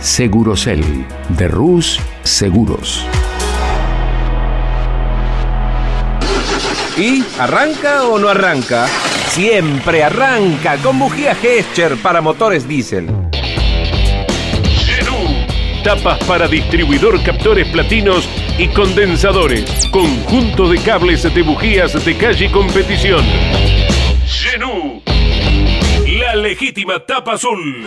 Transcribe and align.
Segurocel 0.00 0.82
de 1.28 1.46
Rus 1.46 2.00
Seguros. 2.22 3.04
¿Y 6.96 7.22
arranca 7.38 8.04
o 8.04 8.18
no 8.18 8.28
arranca? 8.28 8.86
Siempre 9.28 10.02
arranca 10.02 10.78
con 10.78 10.98
bujía 10.98 11.34
Gescher 11.34 11.96
para 11.96 12.22
motores 12.22 12.66
diésel. 12.66 13.08
Genú. 14.86 15.44
Tapas 15.84 16.18
para 16.24 16.48
distribuidor, 16.48 17.22
captores 17.22 17.68
platinos 17.68 18.26
y 18.58 18.68
condensadores. 18.68 19.86
Conjunto 19.90 20.68
de 20.68 20.78
cables 20.78 21.22
de 21.22 21.42
bujías 21.42 22.04
de 22.04 22.16
calle 22.16 22.46
y 22.46 22.48
competición. 22.48 23.24
Genú. 24.26 25.02
La 26.18 26.34
legítima 26.36 27.00
tapa 27.00 27.34
azul. 27.34 27.86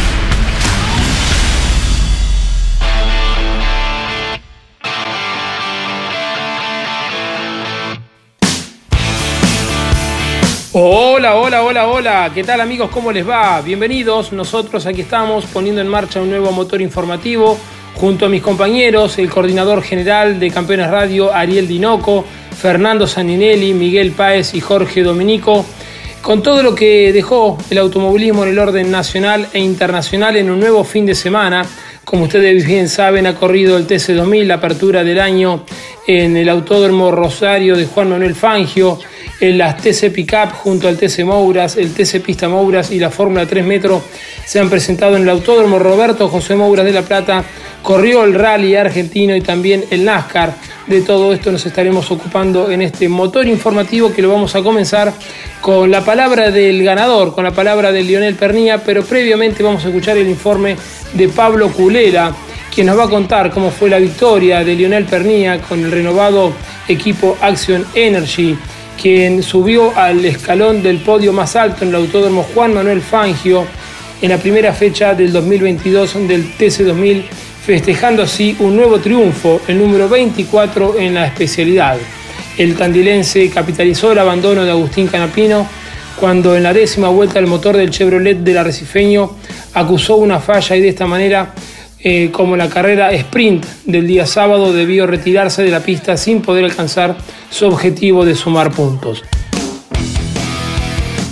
Hola, 10.73 11.35
hola, 11.35 11.63
hola, 11.63 11.87
hola. 11.87 12.31
¿Qué 12.33 12.45
tal 12.45 12.61
amigos? 12.61 12.89
¿Cómo 12.93 13.11
les 13.11 13.27
va? 13.27 13.59
Bienvenidos. 13.59 14.31
Nosotros 14.31 14.85
aquí 14.85 15.01
estamos 15.01 15.43
poniendo 15.47 15.81
en 15.81 15.87
marcha 15.89 16.21
un 16.21 16.29
nuevo 16.29 16.49
motor 16.53 16.81
informativo 16.81 17.57
junto 17.95 18.25
a 18.25 18.29
mis 18.29 18.41
compañeros, 18.41 19.17
el 19.17 19.29
coordinador 19.29 19.83
general 19.83 20.39
de 20.39 20.49
Campeones 20.49 20.89
Radio, 20.89 21.33
Ariel 21.33 21.67
Dinoco, 21.67 22.23
Fernando 22.57 23.05
Saninelli, 23.05 23.73
Miguel 23.73 24.11
Páez 24.13 24.53
y 24.53 24.61
Jorge 24.61 25.03
Dominico, 25.03 25.65
con 26.21 26.41
todo 26.41 26.63
lo 26.63 26.73
que 26.73 27.11
dejó 27.11 27.57
el 27.69 27.77
automovilismo 27.77 28.43
en 28.43 28.51
el 28.51 28.59
orden 28.59 28.89
nacional 28.89 29.49
e 29.51 29.59
internacional 29.59 30.37
en 30.37 30.49
un 30.49 30.61
nuevo 30.61 30.85
fin 30.85 31.05
de 31.05 31.15
semana. 31.15 31.65
Como 32.11 32.23
ustedes 32.23 32.65
bien 32.65 32.89
saben, 32.89 33.25
ha 33.25 33.35
corrido 33.35 33.77
el 33.77 33.87
TC2000, 33.87 34.43
la 34.43 34.55
apertura 34.55 35.01
del 35.01 35.17
año 35.17 35.63
en 36.05 36.35
el 36.35 36.49
Autódromo 36.49 37.09
Rosario 37.09 37.77
de 37.77 37.85
Juan 37.85 38.09
Manuel 38.09 38.35
Fangio, 38.35 38.99
en 39.39 39.57
las 39.57 39.77
TC 39.77 40.11
Pickup 40.11 40.51
junto 40.51 40.89
al 40.89 40.97
TC 40.97 41.23
Mouras, 41.23 41.77
el 41.77 41.93
TC 41.93 42.19
Pista 42.21 42.49
Mouras 42.49 42.91
y 42.91 42.99
la 42.99 43.11
Fórmula 43.11 43.45
3 43.45 43.63
Metro 43.63 44.03
se 44.45 44.59
han 44.59 44.69
presentado 44.69 45.15
en 45.15 45.21
el 45.21 45.29
Autódromo 45.29 45.79
Roberto 45.79 46.27
José 46.27 46.53
Mouras 46.53 46.83
de 46.83 46.91
La 46.91 47.03
Plata. 47.03 47.45
Corrió 47.81 48.23
el 48.23 48.33
rally 48.33 48.75
argentino 48.75 49.35
y 49.35 49.41
también 49.41 49.83
el 49.89 50.05
NASCAR. 50.05 50.53
De 50.87 51.01
todo 51.01 51.33
esto 51.33 51.51
nos 51.51 51.65
estaremos 51.65 52.09
ocupando 52.11 52.69
en 52.69 52.81
este 52.81 53.07
motor 53.07 53.47
informativo 53.47 54.13
que 54.13 54.21
lo 54.21 54.29
vamos 54.29 54.55
a 54.55 54.61
comenzar 54.61 55.13
con 55.61 55.89
la 55.89 56.03
palabra 56.03 56.51
del 56.51 56.83
ganador, 56.83 57.33
con 57.33 57.43
la 57.43 57.51
palabra 57.51 57.91
de 57.91 58.03
Lionel 58.03 58.35
Pernía, 58.35 58.79
pero 58.83 59.03
previamente 59.03 59.63
vamos 59.63 59.85
a 59.85 59.87
escuchar 59.87 60.17
el 60.17 60.27
informe 60.27 60.75
de 61.13 61.29
Pablo 61.29 61.69
Culera, 61.71 62.33
quien 62.73 62.87
nos 62.87 62.97
va 62.97 63.05
a 63.05 63.09
contar 63.09 63.51
cómo 63.51 63.71
fue 63.71 63.89
la 63.89 63.99
victoria 63.99 64.63
de 64.63 64.75
Lionel 64.75 65.05
Pernía 65.05 65.61
con 65.61 65.83
el 65.83 65.91
renovado 65.91 66.53
equipo 66.87 67.37
Action 67.41 67.85
Energy 67.95 68.57
quien 69.01 69.41
subió 69.41 69.97
al 69.97 70.23
escalón 70.23 70.83
del 70.83 70.99
podio 70.99 71.33
más 71.33 71.55
alto 71.55 71.83
en 71.83 71.89
el 71.89 71.95
Autódromo 71.95 72.43
Juan 72.53 72.73
Manuel 72.73 73.01
Fangio 73.01 73.65
en 74.21 74.29
la 74.29 74.37
primera 74.37 74.73
fecha 74.73 75.15
del 75.15 75.33
2022 75.33 76.27
del 76.27 76.55
TC2000, 76.55 77.23
festejando 77.63 78.23
así 78.23 78.55
un 78.59 78.75
nuevo 78.75 78.99
triunfo, 78.99 79.61
el 79.67 79.77
número 79.77 80.09
24 80.09 80.97
en 80.99 81.13
la 81.13 81.27
especialidad. 81.27 81.97
El 82.57 82.75
tandilense 82.75 83.49
capitalizó 83.49 84.11
el 84.11 84.19
abandono 84.19 84.63
de 84.63 84.71
Agustín 84.71 85.07
Canapino 85.07 85.67
cuando 86.19 86.55
en 86.55 86.63
la 86.63 86.73
décima 86.73 87.09
vuelta 87.09 87.39
el 87.39 87.47
motor 87.47 87.77
del 87.77 87.89
Chevrolet 87.89 88.37
del 88.37 88.57
arrecifeño 88.57 89.31
acusó 89.73 90.17
una 90.17 90.39
falla 90.39 90.75
y 90.75 90.81
de 90.81 90.89
esta 90.89 91.07
manera 91.07 91.53
eh, 91.99 92.29
como 92.31 92.57
la 92.57 92.67
carrera 92.67 93.11
sprint 93.11 93.65
del 93.85 94.07
día 94.07 94.25
sábado 94.25 94.73
debió 94.73 95.05
retirarse 95.05 95.63
de 95.63 95.71
la 95.71 95.81
pista 95.81 96.17
sin 96.17 96.41
poder 96.41 96.65
alcanzar 96.65 97.15
su 97.49 97.67
objetivo 97.67 98.25
de 98.25 98.35
sumar 98.35 98.71
puntos. 98.71 99.23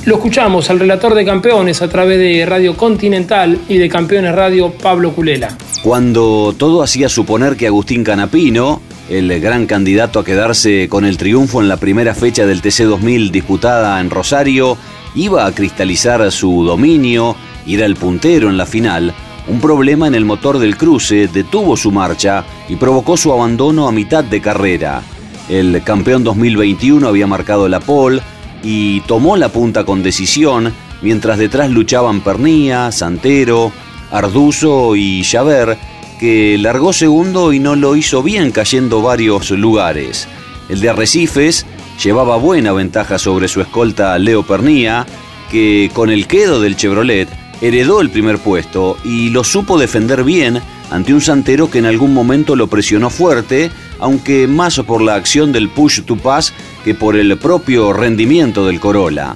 Lo 0.06 0.16
escuchamos 0.16 0.70
al 0.70 0.80
relator 0.80 1.14
de 1.14 1.26
campeones 1.26 1.82
a 1.82 1.90
través 1.90 2.18
de 2.18 2.46
Radio 2.46 2.78
Continental 2.78 3.60
y 3.68 3.78
de 3.78 3.90
Campeones 3.90 4.34
Radio 4.34 4.72
Pablo 4.72 5.12
Culela. 5.12 5.56
Cuando 5.84 6.54
todo 6.58 6.84
hacía 6.84 7.08
suponer 7.08 7.56
que 7.56 7.68
Agustín 7.68 8.04
Canapino, 8.04 8.82
el 9.10 9.40
gran 9.40 9.66
candidato 9.66 10.20
a 10.20 10.26
quedarse 10.26 10.90
con 10.90 11.06
el 11.06 11.18
triunfo 11.18 11.62
en 11.62 11.70
la 11.70 11.78
primera 11.78 12.14
fecha 12.14 12.46
del 12.46 12.62
TC2000 12.62 13.32
disputada 13.32 14.02
en 14.02 14.10
Rosario, 14.10 14.78
iba 15.16 15.46
a 15.46 15.52
cristalizar 15.54 16.30
su 16.34 16.66
dominio, 16.66 17.36
ir 17.66 17.82
al 17.82 17.96
puntero 17.96 18.50
en 18.50 18.58
la 18.58 18.66
final, 18.66 19.14
un 19.48 19.62
problema 19.62 20.06
en 20.06 20.16
el 20.16 20.26
motor 20.26 20.60
del 20.60 20.78
cruce 20.78 21.28
detuvo 21.28 21.78
su 21.78 21.92
marcha 21.92 22.44
y 22.68 22.76
provocó 22.76 23.16
su 23.16 23.32
abandono 23.32 23.88
a 23.88 23.92
mitad 23.94 24.24
de 24.24 24.42
carrera. 24.42 25.02
El 25.48 25.82
campeón 25.84 26.26
2021 26.26 27.08
había 27.08 27.26
marcado 27.26 27.68
la 27.70 27.80
pole 27.80 28.22
y 28.62 29.00
tomó 29.02 29.38
la 29.38 29.50
punta 29.50 29.86
con 29.86 30.04
decisión, 30.04 30.74
mientras 31.02 31.40
detrás 31.40 31.72
luchaban 31.72 32.22
Pernía, 32.22 32.92
Santero, 32.92 33.72
Arduzo 34.12 34.96
y 34.96 35.24
Javert, 35.24 35.80
que 36.20 36.58
largó 36.60 36.94
segundo 36.94 37.54
y 37.54 37.60
no 37.60 37.76
lo 37.76 37.96
hizo 37.96 38.22
bien 38.24 38.52
cayendo 38.52 39.02
varios 39.02 39.52
lugares. 39.52 40.28
El 40.68 40.82
de 40.82 40.90
Arrecifes 40.90 41.66
llevaba 42.04 42.38
buena 42.38 42.74
ventaja 42.74 43.18
sobre 43.18 43.48
su 43.48 43.62
escolta 43.62 44.18
Leo 44.20 44.44
Pernía, 44.44 45.06
que 45.50 45.90
con 45.94 46.10
el 46.10 46.28
quedo 46.28 46.62
del 46.62 46.76
Chevrolet 46.76 47.30
heredó 47.62 48.02
el 48.02 48.10
primer 48.10 48.38
puesto 48.38 48.98
y 49.04 49.30
lo 49.30 49.44
supo 49.44 49.78
defender 49.78 50.24
bien 50.24 50.62
ante 50.92 51.14
un 51.14 51.22
Santero 51.22 51.70
que 51.70 51.80
en 51.80 51.86
algún 51.86 52.14
momento 52.14 52.56
lo 52.56 52.68
presionó 52.68 53.10
fuerte, 53.10 53.72
aunque 54.00 54.48
más 54.48 54.80
por 54.80 55.02
la 55.02 55.16
acción 55.16 55.52
del 55.52 55.70
push 55.70 56.02
to 56.04 56.16
pass 56.16 56.54
que 56.84 56.96
por 56.96 57.16
el 57.16 57.38
propio 57.38 57.94
rendimiento 57.94 58.66
del 58.66 58.80
Corolla. 58.80 59.36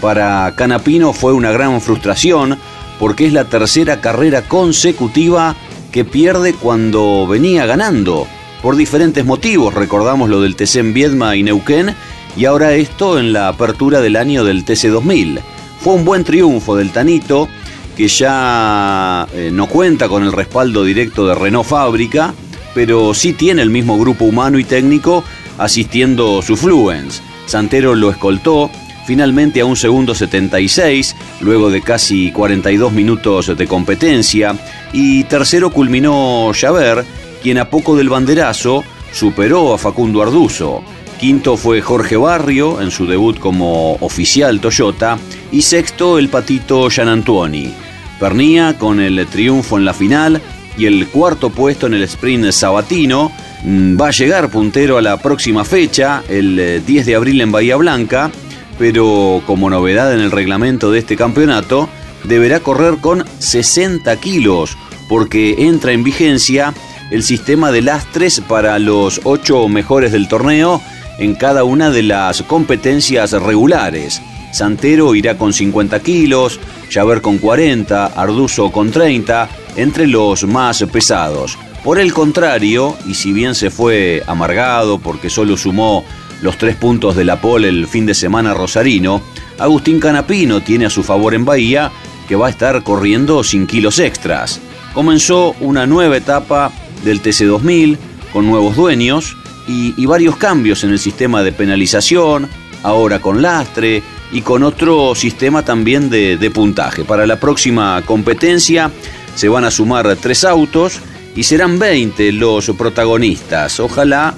Para 0.00 0.52
Canapino 0.54 1.12
fue 1.12 1.32
una 1.32 1.52
gran 1.52 1.80
frustración 1.80 2.58
porque 2.98 3.26
es 3.26 3.32
la 3.32 3.44
tercera 3.44 4.00
carrera 4.00 4.42
consecutiva 4.42 5.56
que 5.92 6.04
pierde 6.04 6.54
cuando 6.54 7.26
venía 7.26 7.66
ganando, 7.66 8.26
por 8.62 8.74
diferentes 8.74 9.24
motivos, 9.24 9.74
recordamos 9.74 10.28
lo 10.28 10.40
del 10.40 10.56
TC 10.56 10.76
en 10.76 10.92
Viedma 10.92 11.36
y 11.36 11.44
Neuquén, 11.44 11.94
y 12.36 12.44
ahora 12.44 12.72
esto 12.74 13.18
en 13.18 13.32
la 13.32 13.48
apertura 13.48 14.00
del 14.00 14.16
año 14.16 14.44
del 14.44 14.64
TC 14.64 14.88
2000. 14.88 15.40
Fue 15.80 15.94
un 15.94 16.04
buen 16.04 16.24
triunfo 16.24 16.74
del 16.74 16.90
Tanito, 16.90 17.48
que 17.96 18.08
ya 18.08 19.28
eh, 19.32 19.50
no 19.52 19.66
cuenta 19.66 20.08
con 20.08 20.24
el 20.24 20.32
respaldo 20.32 20.84
directo 20.84 21.26
de 21.26 21.36
Renault 21.36 21.68
Fábrica, 21.68 22.34
pero 22.74 23.14
sí 23.14 23.32
tiene 23.32 23.62
el 23.62 23.70
mismo 23.70 23.98
grupo 23.98 24.24
humano 24.24 24.58
y 24.58 24.64
técnico 24.64 25.22
asistiendo 25.56 26.42
su 26.42 26.56
Fluence. 26.56 27.22
Santero 27.46 27.94
lo 27.94 28.10
escoltó 28.10 28.70
finalmente 29.08 29.62
a 29.62 29.64
un 29.64 29.74
segundo 29.74 30.14
76, 30.14 31.16
luego 31.40 31.70
de 31.70 31.80
casi 31.80 32.30
42 32.30 32.92
minutos 32.92 33.56
de 33.56 33.66
competencia, 33.66 34.54
y 34.92 35.24
tercero 35.24 35.70
culminó 35.70 36.50
Javert, 36.54 37.06
quien 37.42 37.56
a 37.56 37.70
poco 37.70 37.96
del 37.96 38.10
banderazo 38.10 38.84
superó 39.10 39.72
a 39.72 39.78
Facundo 39.78 40.20
Arduzo. 40.20 40.82
Quinto 41.18 41.56
fue 41.56 41.80
Jorge 41.80 42.18
Barrio 42.18 42.82
en 42.82 42.90
su 42.90 43.06
debut 43.06 43.38
como 43.38 43.94
oficial 43.94 44.60
Toyota 44.60 45.16
y 45.50 45.62
sexto 45.62 46.18
el 46.18 46.28
patito 46.28 46.90
Gian 46.90 47.08
Antuoni. 47.08 47.72
Pernía 48.20 48.76
con 48.76 49.00
el 49.00 49.26
triunfo 49.26 49.78
en 49.78 49.86
la 49.86 49.94
final 49.94 50.42
y 50.76 50.84
el 50.84 51.08
cuarto 51.08 51.48
puesto 51.48 51.86
en 51.86 51.94
el 51.94 52.02
sprint 52.02 52.52
sabatino 52.52 53.32
mm, 53.64 53.98
va 53.98 54.08
a 54.08 54.10
llegar 54.10 54.50
puntero 54.50 54.98
a 54.98 55.02
la 55.02 55.16
próxima 55.16 55.64
fecha, 55.64 56.22
el 56.28 56.84
10 56.84 56.88
eh, 56.88 57.04
de 57.06 57.14
abril 57.16 57.40
en 57.40 57.50
Bahía 57.50 57.76
Blanca, 57.76 58.30
pero 58.78 59.42
como 59.46 59.70
novedad 59.70 60.14
en 60.14 60.20
el 60.20 60.30
reglamento 60.30 60.90
de 60.90 61.00
este 61.00 61.16
campeonato, 61.16 61.88
deberá 62.24 62.60
correr 62.60 62.98
con 62.98 63.24
60 63.38 64.14
kilos, 64.16 64.76
porque 65.08 65.66
entra 65.66 65.92
en 65.92 66.04
vigencia 66.04 66.74
el 67.10 67.22
sistema 67.22 67.72
de 67.72 67.82
lastres 67.82 68.40
para 68.40 68.78
los 68.78 69.20
ocho 69.24 69.68
mejores 69.68 70.12
del 70.12 70.28
torneo 70.28 70.80
en 71.18 71.34
cada 71.34 71.64
una 71.64 71.90
de 71.90 72.02
las 72.02 72.42
competencias 72.42 73.32
regulares. 73.32 74.22
Santero 74.52 75.14
irá 75.14 75.36
con 75.36 75.52
50 75.52 76.00
kilos, 76.00 76.60
Javer 76.90 77.20
con 77.20 77.38
40, 77.38 78.06
Arduzo 78.06 78.70
con 78.70 78.90
30, 78.90 79.48
entre 79.76 80.06
los 80.06 80.44
más 80.44 80.84
pesados. 80.92 81.58
Por 81.84 81.98
el 81.98 82.12
contrario, 82.12 82.96
y 83.06 83.14
si 83.14 83.32
bien 83.32 83.54
se 83.54 83.70
fue 83.70 84.22
amargado 84.26 84.98
porque 84.98 85.30
solo 85.30 85.56
sumó 85.56 86.04
los 86.42 86.58
tres 86.58 86.76
puntos 86.76 87.16
de 87.16 87.24
la 87.24 87.40
pole 87.40 87.68
el 87.68 87.86
fin 87.86 88.06
de 88.06 88.14
semana 88.14 88.54
rosarino, 88.54 89.22
Agustín 89.58 90.00
Canapino 90.00 90.62
tiene 90.62 90.86
a 90.86 90.90
su 90.90 91.02
favor 91.02 91.34
en 91.34 91.44
Bahía 91.44 91.90
que 92.28 92.36
va 92.36 92.46
a 92.46 92.50
estar 92.50 92.82
corriendo 92.82 93.42
sin 93.42 93.66
kilos 93.66 93.98
extras. 93.98 94.60
Comenzó 94.92 95.54
una 95.60 95.86
nueva 95.86 96.16
etapa 96.16 96.70
del 97.04 97.22
TC2000 97.22 97.96
con 98.32 98.46
nuevos 98.46 98.76
dueños 98.76 99.36
y, 99.66 100.06
varios 100.06 100.36
cambios 100.36 100.82
en 100.84 100.90
el 100.90 100.98
sistema 100.98 101.42
de 101.42 101.52
penalización, 101.52 102.48
ahora 102.82 103.20
con 103.20 103.42
lastre 103.42 104.02
y 104.32 104.40
con 104.40 104.62
otro 104.62 105.14
sistema 105.14 105.62
también 105.62 106.08
de, 106.08 106.38
de 106.38 106.50
puntaje. 106.50 107.04
Para 107.04 107.26
la 107.26 107.38
próxima 107.38 108.02
competencia 108.06 108.90
se 109.34 109.48
van 109.48 109.64
a 109.64 109.70
sumar 109.70 110.16
tres 110.16 110.44
autos 110.44 111.00
y 111.36 111.42
serán 111.42 111.78
20 111.78 112.32
los 112.32 112.70
protagonistas. 112.70 113.78
Ojalá, 113.80 114.34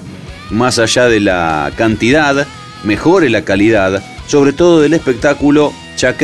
más 0.51 0.79
allá 0.79 1.07
de 1.07 1.19
la 1.19 1.71
cantidad, 1.75 2.45
mejore 2.83 3.29
la 3.29 3.43
calidad, 3.43 4.03
sobre 4.27 4.53
todo 4.53 4.81
del 4.81 4.93
espectáculo, 4.93 5.73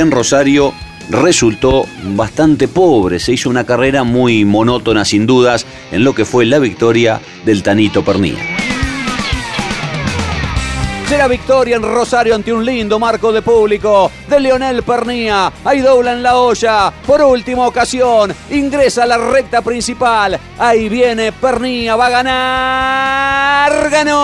en 0.02 0.12
Rosario 0.12 0.74
resultó 1.10 1.86
bastante 2.16 2.68
pobre. 2.68 3.20
Se 3.20 3.34
hizo 3.34 3.50
una 3.50 3.64
carrera 3.64 4.04
muy 4.04 4.44
monótona 4.46 5.06
sin 5.06 5.26
dudas 5.26 5.66
en 5.92 6.04
lo 6.04 6.14
que 6.14 6.26
fue 6.26 6.46
la 6.46 6.60
victoria 6.60 7.22
del 7.46 7.64
Tanito 7.64 8.04
Pernilla. 8.04 8.67
Será 11.08 11.30
victoria 11.30 11.78
en 11.78 11.84
Rosario 11.84 12.36
ante 12.36 12.52
un 12.52 12.66
lindo 12.66 13.00
marco 13.00 13.32
de 13.32 13.42
público 13.42 14.12
de 14.28 14.42
Leonel 14.42 14.84
Pernía. 14.84 15.50
Ahí 15.64 15.80
en 15.80 16.22
la 16.22 16.36
olla. 16.36 16.92
Por 17.06 17.22
última 17.22 17.66
ocasión, 17.66 18.36
ingresa 18.50 19.04
a 19.04 19.06
la 19.06 19.18
recta 19.18 19.62
principal. 19.62 20.38
Ahí 20.60 20.90
viene 20.90 21.32
Pernía, 21.32 21.96
va 21.96 22.08
a 22.08 22.10
ganar. 22.10 23.90
¡Ganó! 23.90 24.18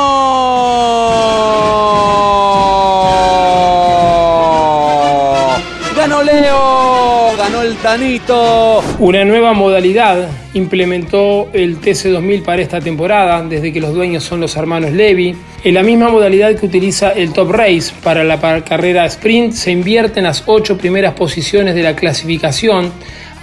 ¡Ganó 5.95 6.21
Leo! 6.21 7.31
¡Ganó 7.37 7.61
el 7.61 7.77
Tanito! 7.77 8.83
Una 8.99 9.23
nueva 9.23 9.53
modalidad 9.53 10.42
implementó 10.53 11.49
el 11.53 11.79
TC2000 11.79 12.43
para 12.43 12.61
esta 12.61 12.79
temporada, 12.79 13.43
desde 13.43 13.73
que 13.73 13.79
los 13.79 13.93
dueños 13.93 14.23
son 14.23 14.39
los 14.39 14.55
hermanos 14.55 14.91
Levy. 14.91 15.35
En 15.63 15.73
la 15.73 15.83
misma 15.83 16.09
modalidad 16.09 16.55
que 16.55 16.65
utiliza 16.65 17.11
el 17.11 17.33
Top 17.33 17.51
Race 17.51 17.91
para 18.03 18.23
la 18.23 18.39
carrera 18.63 19.05
sprint, 19.05 19.53
se 19.53 19.71
invierten 19.71 20.25
las 20.25 20.43
ocho 20.45 20.77
primeras 20.77 21.13
posiciones 21.13 21.75
de 21.75 21.83
la 21.83 21.95
clasificación. 21.95 22.91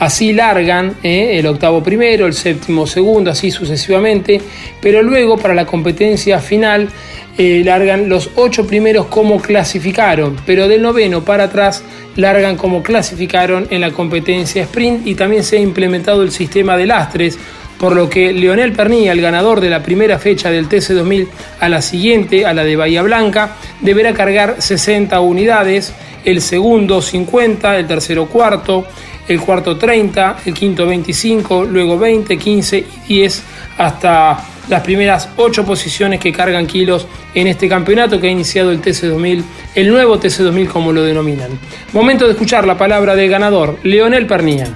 Así 0.01 0.33
largan 0.33 0.95
eh, 1.03 1.39
el 1.39 1.47
octavo 1.47 1.83
primero, 1.83 2.27
el 2.27 2.33
séptimo 2.33 2.87
segundo, 2.87 3.31
así 3.31 3.51
sucesivamente. 3.51 4.41
Pero 4.81 5.03
luego 5.03 5.37
para 5.37 5.55
la 5.55 5.67
competencia 5.67 6.41
final 6.41 6.89
eh, 7.37 7.63
largan 7.65 8.09
los 8.09 8.31
ocho 8.35 8.67
primeros 8.67 9.07
como 9.07 9.41
clasificaron, 9.41 10.37
pero 10.47 10.69
del 10.69 10.83
noveno 10.83 11.23
para 11.23 11.45
atrás 11.45 11.85
largan 12.17 12.57
como 12.57 12.83
clasificaron 12.83 13.67
en 13.71 13.83
la 13.83 13.91
competencia 13.93 14.63
sprint 14.63 15.07
y 15.07 15.15
también 15.15 15.45
se 15.45 15.59
ha 15.59 15.61
implementado 15.61 16.23
el 16.23 16.33
sistema 16.33 16.77
de 16.77 16.87
lastres, 16.87 17.39
por 17.79 17.95
lo 17.95 18.11
que 18.11 18.33
Leonel 18.33 18.73
Pernilla, 18.73 19.13
el 19.13 19.21
ganador 19.21 19.61
de 19.61 19.71
la 19.71 19.83
primera 19.83 20.19
fecha 20.19 20.51
del 20.51 20.69
TC2000 20.69 21.29
a 21.61 21.69
la 21.69 21.81
siguiente, 21.81 22.45
a 22.45 22.53
la 22.53 22.65
de 22.65 22.77
Bahía 22.77 23.03
Blanca, 23.03 23.57
deberá 23.81 24.13
cargar 24.13 24.57
60 24.59 25.19
unidades, 25.21 25.95
el 26.25 26.43
segundo 26.43 27.01
50, 27.01 27.79
el 27.79 27.87
tercero 27.87 28.27
cuarto, 28.27 28.87
el 29.29 29.41
cuarto 29.41 29.77
30, 29.77 30.39
el 30.47 30.55
quinto 30.55 30.87
25, 30.87 31.65
luego 31.65 31.99
20, 31.99 32.37
15 32.37 32.85
y 33.09 33.15
10 33.15 33.43
hasta 33.79 34.39
las 34.71 34.83
primeras 34.83 35.29
ocho 35.37 35.65
posiciones 35.65 36.21
que 36.21 36.33
cargan 36.33 36.67
kilos 36.67 37.07
en 37.35 37.49
este 37.49 37.69
campeonato 37.69 38.21
que 38.21 38.29
ha 38.29 38.31
iniciado 38.31 38.71
el 38.71 38.81
TC2000, 38.81 39.43
el 39.75 39.89
nuevo 39.89 40.19
TC2000 40.19 40.69
como 40.69 40.93
lo 40.93 41.03
denominan. 41.03 41.51
Momento 41.93 42.27
de 42.27 42.33
escuchar 42.33 42.67
la 42.67 42.79
palabra 42.79 43.17
del 43.17 43.29
ganador, 43.29 43.79
Leonel 43.83 44.27
Pernilla. 44.27 44.69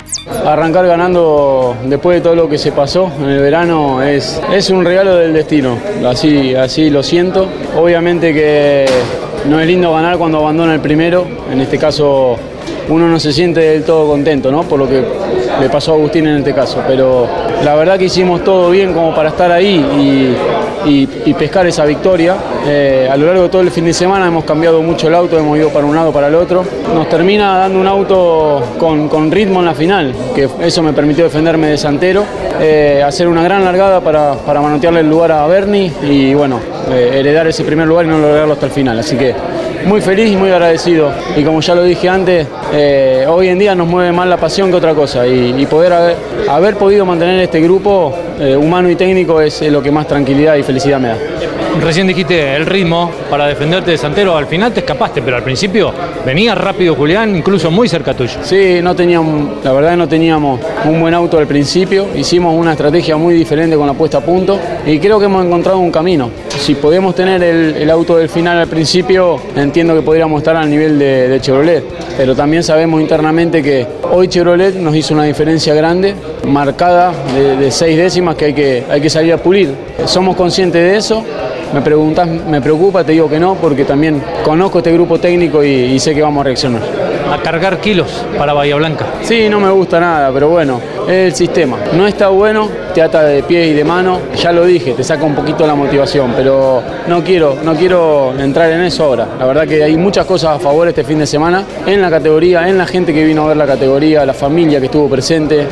Arrancar 0.44 0.86
ganando 0.86 1.76
después 1.86 2.18
de 2.18 2.22
todo 2.22 2.34
lo 2.34 2.48
que 2.48 2.58
se 2.58 2.72
pasó 2.72 3.12
en 3.20 3.28
el 3.28 3.40
verano 3.40 4.02
es, 4.02 4.40
es 4.52 4.70
un 4.70 4.84
regalo 4.84 5.16
del 5.16 5.32
destino, 5.32 5.78
así, 6.06 6.54
así 6.54 6.90
lo 6.90 7.02
siento. 7.02 7.48
Obviamente 7.76 8.34
que 8.34 8.86
no 9.48 9.60
es 9.60 9.66
lindo 9.66 9.92
ganar 9.92 10.18
cuando 10.18 10.38
abandona 10.38 10.74
el 10.74 10.80
primero, 10.80 11.26
en 11.52 11.60
este 11.60 11.78
caso 11.78 12.36
uno 12.88 13.08
no 13.08 13.18
se 13.18 13.32
siente 13.32 13.60
del 13.60 13.84
todo 13.84 14.08
contento, 14.08 14.50
¿no? 14.50 14.62
Por 14.62 14.78
lo 14.78 14.88
que 14.88 15.02
le 15.60 15.68
pasó 15.70 15.92
a 15.92 15.94
Agustín 15.94 16.26
en 16.26 16.38
este 16.38 16.54
caso. 16.54 16.82
Pero 16.86 17.28
la 17.62 17.74
verdad 17.74 17.98
que 17.98 18.04
hicimos 18.04 18.44
todo 18.44 18.70
bien 18.70 18.92
como 18.92 19.14
para 19.14 19.30
estar 19.30 19.50
ahí 19.50 20.36
y, 20.86 21.34
pescar 21.34 21.66
esa 21.66 21.84
victoria. 21.84 22.36
Eh, 22.66 23.06
a 23.10 23.16
lo 23.16 23.26
largo 23.26 23.42
de 23.42 23.48
todo 23.50 23.60
el 23.60 23.70
fin 23.70 23.84
de 23.84 23.92
semana 23.92 24.26
hemos 24.26 24.44
cambiado 24.44 24.80
mucho 24.80 25.08
el 25.08 25.14
auto, 25.14 25.38
hemos 25.38 25.58
ido 25.58 25.68
para 25.68 25.84
un 25.84 25.94
lado, 25.94 26.12
para 26.12 26.28
el 26.28 26.34
otro. 26.34 26.64
Nos 26.94 27.08
termina 27.10 27.58
dando 27.58 27.78
un 27.78 27.86
auto 27.86 28.62
con, 28.78 29.30
ritmo 29.30 29.60
en 29.60 29.66
la 29.66 29.74
final, 29.74 30.14
que 30.34 30.48
eso 30.60 30.82
me 30.82 30.94
permitió 30.94 31.24
defenderme 31.24 31.68
de 31.68 31.76
Santero, 31.76 32.24
eh, 32.60 33.02
hacer 33.04 33.28
una 33.28 33.42
gran 33.42 33.64
largada 33.64 34.00
para, 34.00 34.60
manotearle 34.62 35.00
el 35.00 35.10
lugar 35.10 35.32
a 35.32 35.46
Bernie 35.46 35.92
y 36.02 36.32
bueno, 36.32 36.58
eh, 36.90 37.10
heredar 37.14 37.46
ese 37.48 37.64
primer 37.64 37.86
lugar 37.86 38.06
y 38.06 38.08
no 38.08 38.18
lograrlo 38.18 38.54
hasta 38.54 38.66
el 38.66 38.72
final. 38.72 38.98
Así 38.98 39.16
que 39.16 39.34
muy 39.84 40.00
feliz 40.00 40.32
y 40.32 40.36
muy 40.36 40.50
agradecido. 40.50 41.12
Y 41.36 41.44
como 41.44 41.60
ya 41.60 41.74
lo 41.74 41.82
dije 41.82 42.08
antes, 42.08 42.46
hoy 43.28 43.48
en 43.48 43.58
día 43.58 43.74
nos 43.74 43.88
mueve 43.88 44.10
más 44.12 44.26
la 44.26 44.38
pasión 44.38 44.70
que 44.70 44.76
otra 44.76 44.94
cosa. 44.94 45.26
Y, 45.26 45.66
poder 45.66 45.92
haber, 46.48 46.76
podido 46.76 47.04
mantener 47.04 47.40
este 47.40 47.60
grupo 47.60 48.14
humano 48.58 48.88
y 48.88 48.96
técnico 48.96 49.42
es 49.42 49.60
lo 49.62 49.82
que 49.82 49.90
más 49.90 50.06
tranquilidad 50.06 50.56
y 50.56 50.62
felicidad 50.62 50.98
me 50.98 51.08
da. 51.08 51.16
Recién 51.80 52.06
dijiste 52.06 52.56
el 52.56 52.66
ritmo 52.66 53.10
para 53.28 53.46
defenderte 53.46 53.90
de 53.90 53.98
Santero. 53.98 54.36
Al 54.36 54.46
final 54.46 54.72
te 54.72 54.80
escapaste, 54.80 55.22
pero 55.22 55.36
al 55.36 55.42
principio 55.42 55.92
venía 56.24 56.54
rápido 56.54 56.94
Julián, 56.94 57.36
incluso 57.36 57.70
muy 57.70 57.88
cerca 57.88 58.14
tuyo. 58.14 58.38
Sí, 58.42 58.80
no 58.82 58.94
teníamos, 58.94 59.64
la 59.64 59.72
verdad 59.72 59.96
no 59.96 60.08
teníamos 60.08 60.60
un 60.84 61.00
buen 61.00 61.14
auto 61.14 61.38
al 61.38 61.46
principio. 61.46 62.08
Hicimos 62.14 62.54
una 62.56 62.72
estrategia 62.72 63.16
muy 63.16 63.34
diferente 63.34 63.76
con 63.76 63.86
la 63.86 63.92
puesta 63.92 64.18
a 64.18 64.20
punto 64.20 64.58
y 64.86 64.98
creo 64.98 65.18
que 65.18 65.26
hemos 65.26 65.44
encontrado 65.44 65.78
un 65.78 65.90
camino. 65.90 66.30
Si 66.58 66.74
podemos 66.74 67.14
tener 67.14 67.42
el, 67.42 67.90
auto 67.90 68.16
del 68.16 68.28
final 68.28 68.58
al 68.58 68.68
principio, 68.68 69.38
entiendo 69.54 69.94
que 69.94 70.02
podríamos 70.02 70.38
estar 70.40 70.56
al 70.56 70.70
nivel 70.70 70.98
de, 70.98 71.38
Chevrolet. 71.40 71.84
Pero 72.16 72.34
también 72.34 72.62
sabemos 72.62 73.00
internamente 73.00 73.62
que 73.62 73.86
hoy 74.10 74.28
Chevrolet 74.28 74.74
nos 74.76 74.96
hizo 74.96 75.14
una 75.14 75.24
diferencia 75.24 75.74
grande, 75.74 76.14
marcada 76.46 77.12
de, 77.58 77.70
seis 77.70 77.96
décimas 77.96 78.36
que 78.36 78.46
hay, 78.46 78.54
que 78.54 78.84
hay 78.88 79.00
que 79.00 79.10
salir 79.10 79.32
a 79.32 79.38
pulir. 79.38 79.74
Somos 80.06 80.36
conscientes 80.36 80.80
de 80.80 80.96
eso 80.96 81.24
me 81.74 81.80
preguntas, 81.80 82.28
me 82.28 82.60
preocupa, 82.60 83.02
te 83.02 83.12
digo 83.12 83.28
que 83.28 83.40
no, 83.40 83.56
porque 83.56 83.84
también 83.84 84.22
conozco 84.44 84.78
este 84.78 84.92
grupo 84.92 85.18
técnico 85.18 85.64
y, 85.64 85.98
sé 85.98 86.14
que 86.14 86.22
vamos 86.22 86.42
a 86.42 86.44
reaccionar. 86.44 86.80
A 87.34 87.38
cargar 87.42 87.80
kilos 87.80 88.24
para 88.38 88.52
Bahía 88.52 88.76
Blanca. 88.76 89.06
Sí, 89.22 89.48
no 89.48 89.58
me 89.58 89.68
gusta 89.68 89.98
nada, 89.98 90.30
pero 90.32 90.50
bueno, 90.50 90.80
es 91.02 91.32
el 91.32 91.34
sistema. 91.34 91.78
No 91.92 92.06
está 92.06 92.28
bueno, 92.28 92.68
te 92.94 93.02
ata 93.02 93.24
de 93.24 93.42
pie 93.42 93.66
y 93.66 93.72
de 93.72 93.82
mano, 93.82 94.20
ya 94.40 94.52
lo 94.52 94.64
dije, 94.64 94.92
te 94.92 95.02
saca 95.02 95.24
un 95.24 95.34
poquito 95.34 95.66
la 95.66 95.74
motivación, 95.74 96.32
pero 96.36 96.80
no 97.08 97.24
quiero, 97.24 97.58
no 97.64 97.74
quiero 97.74 98.32
entrar 98.38 98.70
en 98.70 98.82
eso 98.82 99.02
ahora. 99.02 99.26
La 99.36 99.46
verdad 99.46 99.66
que 99.66 99.82
hay 99.82 99.96
muchas 99.96 100.26
cosas 100.26 100.54
a 100.54 100.58
favor 100.60 100.86
este 100.86 101.02
fin 101.02 101.18
de 101.18 101.26
semana, 101.26 101.64
en 101.84 102.00
la 102.00 102.08
categoría, 102.08 102.68
en 102.68 102.78
la 102.78 102.86
gente 102.86 103.12
que 103.12 103.24
vino 103.24 103.42
a 103.42 103.48
ver 103.48 103.56
la 103.56 103.66
categoría, 103.66 104.24
la 104.24 104.34
familia 104.34 104.78
que 104.78 104.86
estuvo 104.86 105.08
presente 105.08 105.66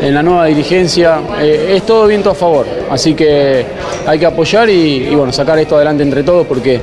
en 0.00 0.14
la 0.14 0.22
nueva 0.22 0.44
dirigencia. 0.44 1.18
Eh, 1.40 1.74
es 1.74 1.82
todo 1.84 2.06
viento 2.06 2.30
a 2.30 2.34
favor, 2.36 2.64
así 2.92 3.14
que 3.14 3.66
hay 4.06 4.20
que 4.20 4.26
apoyar 4.26 4.70
y, 4.70 5.12
bueno, 5.16 5.32
sacar 5.32 5.58
esto 5.58 5.74
adelante 5.74 6.04
entre 6.04 6.22
todos 6.22 6.46
porque 6.46 6.80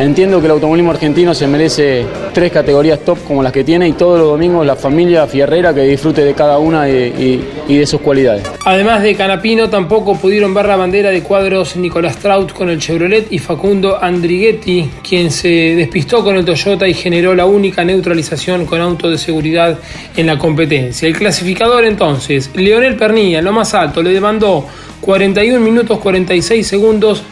entiendo 0.00 0.40
que 0.40 0.46
el 0.46 0.52
automovilismo 0.52 0.92
argentino 0.92 1.34
se 1.34 1.46
merece 1.46 2.06
tres 2.32 2.50
categorías 2.50 3.00
top 3.00 3.18
como 3.26 3.42
las 3.42 3.52
que 3.52 3.64
tiene 3.64 3.88
y 3.88 3.92
todos 3.92 4.18
los 4.18 4.28
domingos 4.28 4.66
la 4.66 4.76
familia 4.76 5.26
fierrera 5.26 5.74
que 5.74 5.82
disfrute 5.82 6.24
de 6.24 6.34
cada 6.34 6.58
una 6.58 6.88
y, 6.88 7.40
de 7.68 7.86
sus 7.86 8.00
cualidades. 8.00 8.44
Además 8.64 9.02
de 9.02 9.14
Canapino, 9.14 9.68
tampoco 9.68 10.16
pudieron 10.16 10.54
ver 10.54 10.66
la 10.66 10.76
bandera 10.76 11.10
de 11.10 11.22
cuadros 11.22 11.76
Nicolás 11.76 12.16
Traut 12.16 12.52
con 12.52 12.70
el 12.70 12.80
Chevrolet 12.80 13.30
y 13.30 13.38
Facundo 13.38 14.02
Andrighetti, 14.02 14.90
quien 15.06 15.30
se 15.30 15.48
despistó 15.48 16.24
con 16.24 16.36
el 16.36 16.44
Toyota 16.44 16.88
y 16.88 16.94
generó 16.94 17.34
la 17.34 17.46
única 17.46 17.84
neutralización 17.84 18.66
con 18.66 18.80
auto 18.80 19.10
de 19.10 19.18
seguridad 19.18 19.78
en 20.16 20.26
la 20.26 20.38
competencia. 20.38 21.08
El 21.08 21.16
clasificador 21.16 21.84
entonces, 21.84 22.50
Leonel 22.54 22.96
Pernilla, 22.96 23.42
lo 23.42 23.52
más 23.52 23.74
alto, 23.74 24.02
le 24.02 24.10
demandó 24.10 24.66
41 25.00 25.60
minutos 25.60 25.98
46 25.98 26.66
segundos 26.66 27.22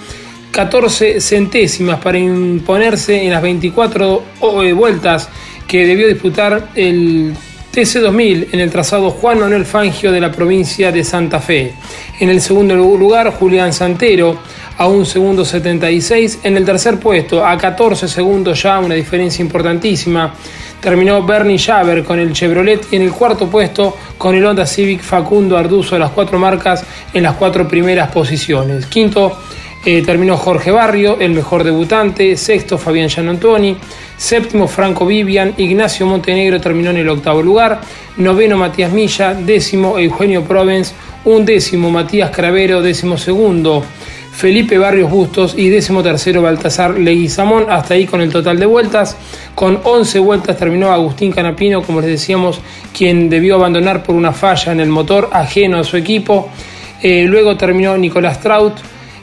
14 0.51 1.21
centésimas 1.21 2.01
para 2.01 2.19
imponerse 2.19 3.23
en 3.23 3.31
las 3.31 3.43
24 3.43 4.23
eh, 4.63 4.73
vueltas 4.73 5.29
que 5.67 5.87
debió 5.87 6.09
disputar 6.09 6.71
el 6.75 7.35
TC2000 7.73 8.49
en 8.53 8.61
el 8.61 8.71
trazado 8.71 9.11
Juan 9.11 9.39
Manuel 9.39 9.65
Fangio 9.65 10.11
de 10.11 10.21
la 10.21 10.33
provincia 10.33 10.91
de 10.91 11.05
Santa 11.05 11.41
Fe. 11.41 11.75
En 12.19 12.29
el 12.31 12.41
segundo 12.41 12.75
lugar, 12.75 13.33
Julián 13.33 13.73
Santero 13.73 14.39
a 14.79 14.87
un 14.87 15.05
segundo 15.05 15.45
76. 15.45 16.41
En 16.45 16.57
el 16.57 16.65
tercer 16.65 16.99
puesto, 16.99 17.45
a 17.45 17.57
14 17.59 18.09
segundos 18.09 18.63
ya, 18.63 18.79
una 18.79 18.95
diferencia 18.95 19.43
importantísima. 19.43 20.35
Terminó 20.81 21.25
Bernie 21.25 21.59
Javer 21.59 22.05
con 22.05 22.21
el 22.21 22.33
Chevrolet 22.33 22.87
y 22.93 22.97
en 22.97 23.03
el 23.03 23.11
cuarto 23.11 23.49
puesto 23.49 23.97
con 24.17 24.35
el 24.37 24.45
Honda 24.45 24.65
Civic 24.65 25.03
Facundo 25.03 25.57
Arduzo, 25.57 25.99
las 25.99 26.11
cuatro 26.11 26.39
marcas 26.39 26.85
en 27.13 27.25
las 27.25 27.35
cuatro 27.35 27.67
primeras 27.67 28.11
posiciones. 28.13 28.87
Quinto 28.87 29.37
eh, 29.91 30.03
terminó 30.03 30.37
Jorge 30.37 30.71
Barrio, 30.71 31.17
el 31.19 31.33
mejor 31.33 31.65
debutante. 31.65 32.37
Sexto, 32.37 32.77
Fabián 32.77 33.09
Gianantoni. 33.09 33.75
Séptimo, 34.19 34.69
Franco 34.69 35.07
Vivian. 35.07 35.55
Ignacio 35.57 36.05
Montenegro 36.05 36.61
terminó 36.61 36.91
en 36.91 36.99
el 36.99 37.09
octavo 37.09 37.41
lugar. 37.41 37.81
Noveno, 38.19 38.59
Matías 38.59 38.93
Milla. 38.93 39.33
Décimo, 39.33 39.99
Eugenio 39.99 40.45
Provence. 40.45 40.95
Un 41.25 41.47
décimo, 41.47 41.91
Matías 41.91 42.29
Cravero. 42.29 42.83
Décimo 42.83 43.17
segundo, 43.17 43.83
Felipe 44.31 44.77
Barrios 44.77 45.11
Bustos. 45.11 45.55
Y 45.57 45.71
décimo 45.71 46.03
tercero, 46.03 46.43
Baltasar 46.43 46.99
Leguizamón. 46.99 47.71
Hasta 47.71 47.95
ahí 47.95 48.05
con 48.05 48.21
el 48.21 48.31
total 48.31 48.59
de 48.59 48.67
vueltas. 48.67 49.17
Con 49.55 49.81
11 49.83 50.19
vueltas 50.19 50.59
terminó 50.59 50.93
Agustín 50.93 51.33
Canapino, 51.33 51.83
como 51.83 52.03
les 52.03 52.11
decíamos, 52.11 52.61
quien 52.93 53.31
debió 53.31 53.55
abandonar 53.55 54.03
por 54.03 54.15
una 54.15 54.33
falla 54.33 54.71
en 54.71 54.81
el 54.81 54.91
motor 54.91 55.31
ajeno 55.33 55.79
a 55.79 55.85
su 55.85 55.97
equipo. 55.97 56.51
Eh, 57.03 57.25
luego 57.27 57.57
terminó 57.57 57.97
Nicolás 57.97 58.39
Traut 58.43 58.75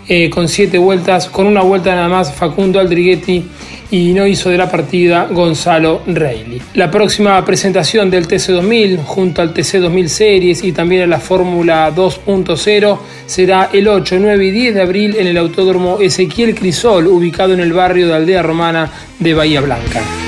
eh, 0.07 0.29
con 0.29 0.47
siete 0.47 0.77
vueltas, 0.77 1.27
con 1.27 1.47
una 1.47 1.62
vuelta 1.62 1.95
nada 1.95 2.09
más 2.09 2.33
Facundo 2.33 2.79
Aldriguetti 2.79 3.43
y 3.91 4.13
no 4.13 4.25
hizo 4.25 4.50
de 4.50 4.57
la 4.57 4.69
partida 4.69 5.27
Gonzalo 5.31 6.01
Reilly. 6.05 6.62
La 6.74 6.91
próxima 6.91 7.43
presentación 7.45 8.09
del 8.09 8.27
TC2000 8.27 9.03
junto 9.03 9.41
al 9.41 9.53
TC2000 9.53 10.07
Series 10.07 10.63
y 10.63 10.71
también 10.71 11.03
a 11.03 11.07
la 11.07 11.19
Fórmula 11.19 11.93
2.0 11.95 13.00
será 13.25 13.69
el 13.71 13.88
8, 13.88 14.17
9 14.19 14.45
y 14.45 14.51
10 14.51 14.75
de 14.75 14.81
abril 14.81 15.15
en 15.17 15.27
el 15.27 15.38
Autódromo 15.38 16.00
Ezequiel 16.00 16.55
Crisol, 16.55 17.07
ubicado 17.07 17.53
en 17.53 17.59
el 17.59 17.74
barrio 17.74 18.07
de 18.07 18.15
Aldea 18.15 18.41
Romana 18.41 18.91
de 19.19 19.33
Bahía 19.33 19.62
Blanca. 19.62 20.25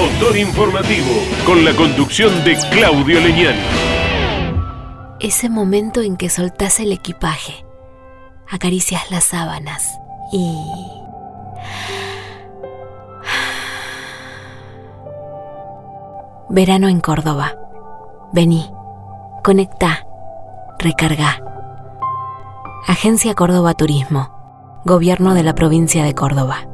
Motor 0.00 0.38
Informativo, 0.38 1.12
con 1.44 1.62
la 1.62 1.76
conducción 1.76 2.32
de 2.42 2.56
Claudio 2.70 3.20
Leñani. 3.20 3.60
Ese 5.20 5.50
momento 5.50 6.00
en 6.00 6.16
que 6.16 6.30
soltás 6.30 6.80
el 6.80 6.90
equipaje, 6.90 7.66
acaricias 8.48 9.10
las 9.10 9.24
sábanas 9.24 9.86
y... 10.32 10.56
Verano 16.48 16.88
en 16.88 17.00
Córdoba. 17.00 17.56
Vení, 18.32 18.72
conecta, 19.44 20.06
recarga. 20.78 21.42
Agencia 22.86 23.34
Córdoba 23.34 23.74
Turismo, 23.74 24.80
Gobierno 24.86 25.34
de 25.34 25.42
la 25.42 25.54
provincia 25.54 26.04
de 26.04 26.14
Córdoba. 26.14 26.69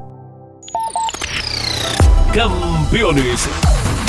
Campeones, 2.36 3.48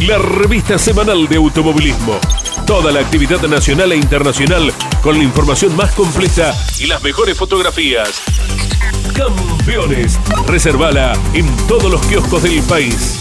la 0.05 0.17
revista 0.17 0.77
semanal 0.77 1.29
de 1.29 1.37
automovilismo. 1.37 2.19
Toda 2.65 2.91
la 2.91 2.99
actividad 2.99 3.41
nacional 3.43 3.93
e 3.93 3.95
internacional 3.95 4.73
con 5.01 5.17
la 5.17 5.23
información 5.23 5.73
más 5.77 5.93
completa 5.93 6.53
y 6.77 6.87
las 6.87 7.01
mejores 7.01 7.37
fotografías. 7.37 8.21
Campeones, 9.15 10.19
reservala 10.45 11.13
en 11.33 11.47
todos 11.69 11.89
los 11.89 12.05
kioscos 12.07 12.43
del 12.43 12.61
país. 12.63 13.17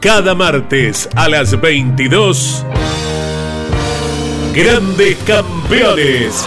Cada 0.00 0.36
martes 0.36 1.08
a 1.16 1.28
las 1.28 1.60
22. 1.60 2.64
Grandes 4.54 5.16
campeones. 5.26 6.46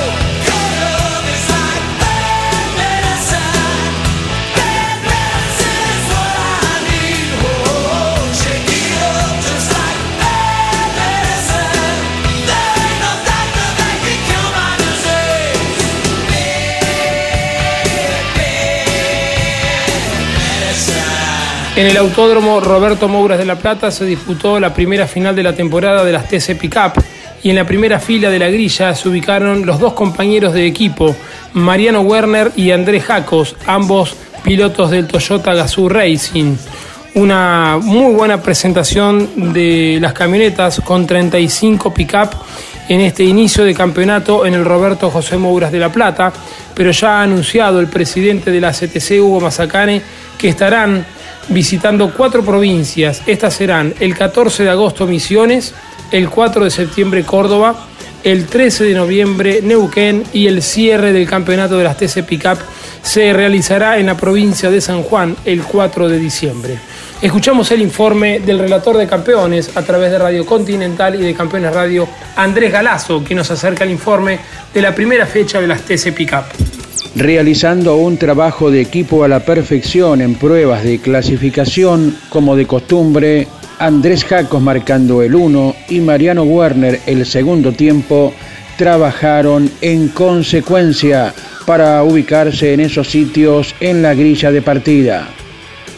En 21.73 21.87
el 21.87 21.95
Autódromo 21.95 22.59
Roberto 22.59 23.07
Mouras 23.07 23.39
de 23.39 23.45
La 23.45 23.55
Plata 23.55 23.91
se 23.91 24.05
disputó 24.05 24.59
la 24.59 24.73
primera 24.73 25.07
final 25.07 25.33
de 25.33 25.43
la 25.43 25.55
temporada 25.55 26.03
de 26.03 26.11
las 26.11 26.27
TC 26.27 26.57
Pickup 26.59 27.01
y 27.43 27.49
en 27.49 27.55
la 27.55 27.65
primera 27.65 27.97
fila 27.97 28.29
de 28.29 28.39
la 28.39 28.49
grilla 28.49 28.93
se 28.93 29.07
ubicaron 29.07 29.65
los 29.65 29.79
dos 29.79 29.93
compañeros 29.93 30.53
de 30.53 30.65
equipo, 30.67 31.15
Mariano 31.53 32.01
Werner 32.01 32.51
y 32.57 32.71
Andrés 32.71 33.05
Jacos, 33.05 33.55
ambos 33.65 34.15
pilotos 34.43 34.91
del 34.91 35.07
Toyota 35.07 35.53
Gazoo 35.53 35.87
Racing. 35.87 36.57
Una 37.15 37.79
muy 37.81 38.13
buena 38.13 38.41
presentación 38.41 39.53
de 39.53 39.97
las 40.01 40.11
camionetas 40.11 40.81
con 40.81 41.07
35 41.07 41.93
pickup 41.93 42.31
en 42.89 42.99
este 42.99 43.23
inicio 43.23 43.63
de 43.63 43.73
campeonato 43.73 44.45
en 44.45 44.55
el 44.55 44.65
Roberto 44.65 45.09
José 45.09 45.37
Mouras 45.37 45.71
de 45.71 45.79
La 45.79 45.89
Plata, 45.89 46.33
pero 46.75 46.91
ya 46.91 47.19
ha 47.19 47.23
anunciado 47.23 47.79
el 47.79 47.87
presidente 47.87 48.51
de 48.51 48.59
la 48.59 48.71
CTC, 48.71 49.21
Hugo 49.21 49.39
Mazacane, 49.39 50.01
que 50.37 50.49
estarán 50.49 51.05
visitando 51.49 52.13
cuatro 52.13 52.43
provincias. 52.43 53.21
Estas 53.25 53.55
serán 53.55 53.93
el 53.99 54.15
14 54.15 54.63
de 54.63 54.69
agosto 54.69 55.07
Misiones, 55.07 55.73
el 56.11 56.29
4 56.29 56.65
de 56.65 56.71
septiembre 56.71 57.23
Córdoba, 57.23 57.87
el 58.23 58.45
13 58.45 58.83
de 58.83 58.93
noviembre 58.93 59.61
Neuquén 59.63 60.23
y 60.33 60.47
el 60.47 60.61
cierre 60.61 61.11
del 61.11 61.27
campeonato 61.27 61.77
de 61.77 61.83
las 61.83 61.97
TC 61.97 62.23
Pickup 62.23 62.59
se 63.01 63.33
realizará 63.33 63.97
en 63.97 64.05
la 64.05 64.17
provincia 64.17 64.69
de 64.69 64.79
San 64.79 65.01
Juan 65.03 65.35
el 65.45 65.63
4 65.63 66.07
de 66.07 66.19
diciembre. 66.19 66.77
Escuchamos 67.21 67.71
el 67.71 67.81
informe 67.81 68.39
del 68.39 68.59
relator 68.59 68.97
de 68.97 69.07
campeones 69.07 69.75
a 69.75 69.81
través 69.83 70.11
de 70.11 70.19
Radio 70.19 70.45
Continental 70.45 71.15
y 71.15 71.23
de 71.23 71.33
Campeones 71.33 71.73
Radio, 71.73 72.07
Andrés 72.35 72.71
Galazo, 72.71 73.23
que 73.23 73.35
nos 73.35 73.49
acerca 73.51 73.83
el 73.83 73.91
informe 73.91 74.39
de 74.73 74.81
la 74.81 74.93
primera 74.93 75.25
fecha 75.25 75.61
de 75.61 75.67
las 75.67 75.81
TC 75.81 76.13
Pickup 76.13 76.80
realizando 77.15 77.95
un 77.97 78.17
trabajo 78.17 78.71
de 78.71 78.81
equipo 78.81 79.23
a 79.23 79.27
la 79.27 79.41
perfección 79.41 80.21
en 80.21 80.35
pruebas 80.35 80.83
de 80.83 80.99
clasificación 80.99 82.15
como 82.29 82.55
de 82.55 82.65
costumbre, 82.65 83.47
Andrés 83.79 84.23
Jacos 84.25 84.61
marcando 84.61 85.21
el 85.21 85.35
1 85.35 85.75
y 85.89 85.99
Mariano 86.01 86.43
Werner 86.43 86.99
el 87.05 87.25
segundo 87.25 87.71
tiempo 87.71 88.33
trabajaron 88.77 89.69
en 89.81 90.09
consecuencia 90.09 91.33
para 91.65 92.03
ubicarse 92.03 92.73
en 92.73 92.79
esos 92.79 93.07
sitios 93.09 93.75
en 93.79 94.01
la 94.01 94.13
grilla 94.13 94.51
de 94.51 94.61
partida. 94.61 95.27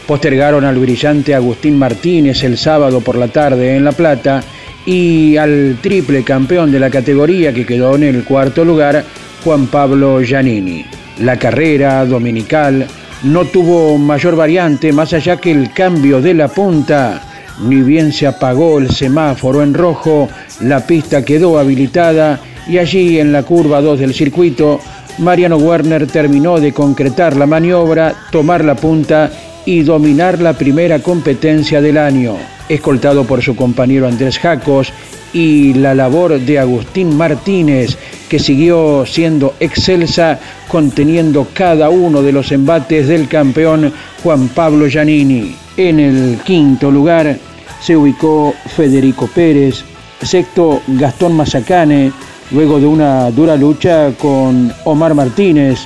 Postergaron 0.07 0.65
al 0.65 0.77
brillante 0.77 1.33
Agustín 1.33 1.77
Martínez 1.77 2.43
el 2.43 2.57
sábado 2.57 3.01
por 3.01 3.15
la 3.15 3.29
tarde 3.29 3.75
en 3.75 3.85
La 3.85 3.93
Plata 3.93 4.43
y 4.85 5.37
al 5.37 5.77
triple 5.81 6.23
campeón 6.23 6.71
de 6.71 6.79
la 6.79 6.89
categoría 6.89 7.53
que 7.53 7.65
quedó 7.65 7.95
en 7.95 8.03
el 8.03 8.23
cuarto 8.23 8.65
lugar, 8.65 9.05
Juan 9.43 9.67
Pablo 9.67 10.21
Giannini. 10.21 10.85
La 11.19 11.37
carrera 11.37 12.05
dominical 12.05 12.87
no 13.23 13.45
tuvo 13.45 13.97
mayor 13.97 14.35
variante 14.35 14.91
más 14.91 15.13
allá 15.13 15.37
que 15.37 15.51
el 15.51 15.71
cambio 15.73 16.21
de 16.21 16.33
la 16.33 16.47
punta 16.47 17.21
Ni 17.61 17.81
bien 17.81 18.11
se 18.11 18.25
apagó 18.25 18.79
el 18.79 18.89
semáforo 18.89 19.61
en 19.61 19.73
rojo, 19.73 20.27
la 20.61 20.85
pista 20.85 21.23
quedó 21.23 21.59
habilitada 21.59 22.39
y 22.67 22.77
allí 22.77 23.19
en 23.19 23.31
la 23.31 23.43
curva 23.43 23.81
2 23.81 23.99
del 23.99 24.13
circuito, 24.13 24.79
Mariano 25.19 25.57
Werner 25.57 26.07
terminó 26.07 26.59
de 26.59 26.73
concretar 26.73 27.35
la 27.35 27.45
maniobra, 27.45 28.15
tomar 28.31 28.65
la 28.65 28.75
punta 28.75 29.29
y 29.65 29.83
dominar 29.83 30.39
la 30.39 30.53
primera 30.53 30.99
competencia 30.99 31.81
del 31.81 31.97
año. 31.97 32.35
Escoltado 32.67 33.25
por 33.25 33.43
su 33.43 33.55
compañero 33.55 34.07
Andrés 34.07 34.39
Jacos 34.39 34.91
y 35.33 35.73
la 35.73 35.93
labor 35.93 36.39
de 36.39 36.59
Agustín 36.59 37.15
Martínez, 37.15 37.97
que 38.33 38.39
siguió 38.39 39.05
siendo 39.05 39.53
excelsa 39.59 40.39
conteniendo 40.67 41.45
cada 41.53 41.91
uno 41.91 42.23
de 42.23 42.31
los 42.31 42.51
embates 42.51 43.07
del 43.07 43.27
campeón 43.27 43.93
Juan 44.23 44.47
Pablo 44.47 44.87
Giannini. 44.87 45.55
En 45.77 45.99
el 45.99 46.39
quinto 46.43 46.89
lugar 46.89 47.37
se 47.79 47.95
ubicó 47.95 48.55
Federico 48.75 49.27
Pérez, 49.27 49.83
sexto 50.23 50.81
Gastón 50.87 51.37
Mazacane, 51.37 52.11
luego 52.49 52.79
de 52.79 52.87
una 52.87 53.29
dura 53.29 53.55
lucha 53.55 54.11
con 54.19 54.73
Omar 54.85 55.13
Martínez, 55.13 55.81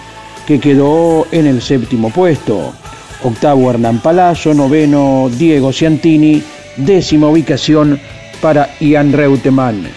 que 0.48 0.58
quedó 0.58 1.27
en 1.34 1.48
el 1.48 1.62
séptimo 1.62 2.12
puesto. 2.12 2.72
Octavo 3.25 3.72
Hernán 3.72 4.00
Palazzo, 4.00 4.54
noveno 4.54 5.30
Diego 5.38 5.74
Ciantini, 5.74 6.42
décima 6.77 7.27
ubicación 7.27 8.00
para 8.42 8.70
Ian 8.80 9.12
Reutemann. 9.12 9.89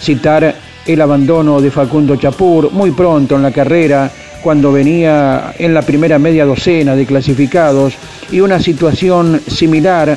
Citar 0.00 0.69
el 0.92 1.00
abandono 1.00 1.60
de 1.60 1.70
Facundo 1.70 2.16
Chapur 2.16 2.72
muy 2.72 2.90
pronto 2.90 3.36
en 3.36 3.42
la 3.42 3.50
carrera, 3.50 4.10
cuando 4.42 4.72
venía 4.72 5.54
en 5.58 5.74
la 5.74 5.82
primera 5.82 6.18
media 6.18 6.44
docena 6.44 6.96
de 6.96 7.06
clasificados, 7.06 7.94
y 8.30 8.40
una 8.40 8.58
situación 8.58 9.40
similar 9.46 10.16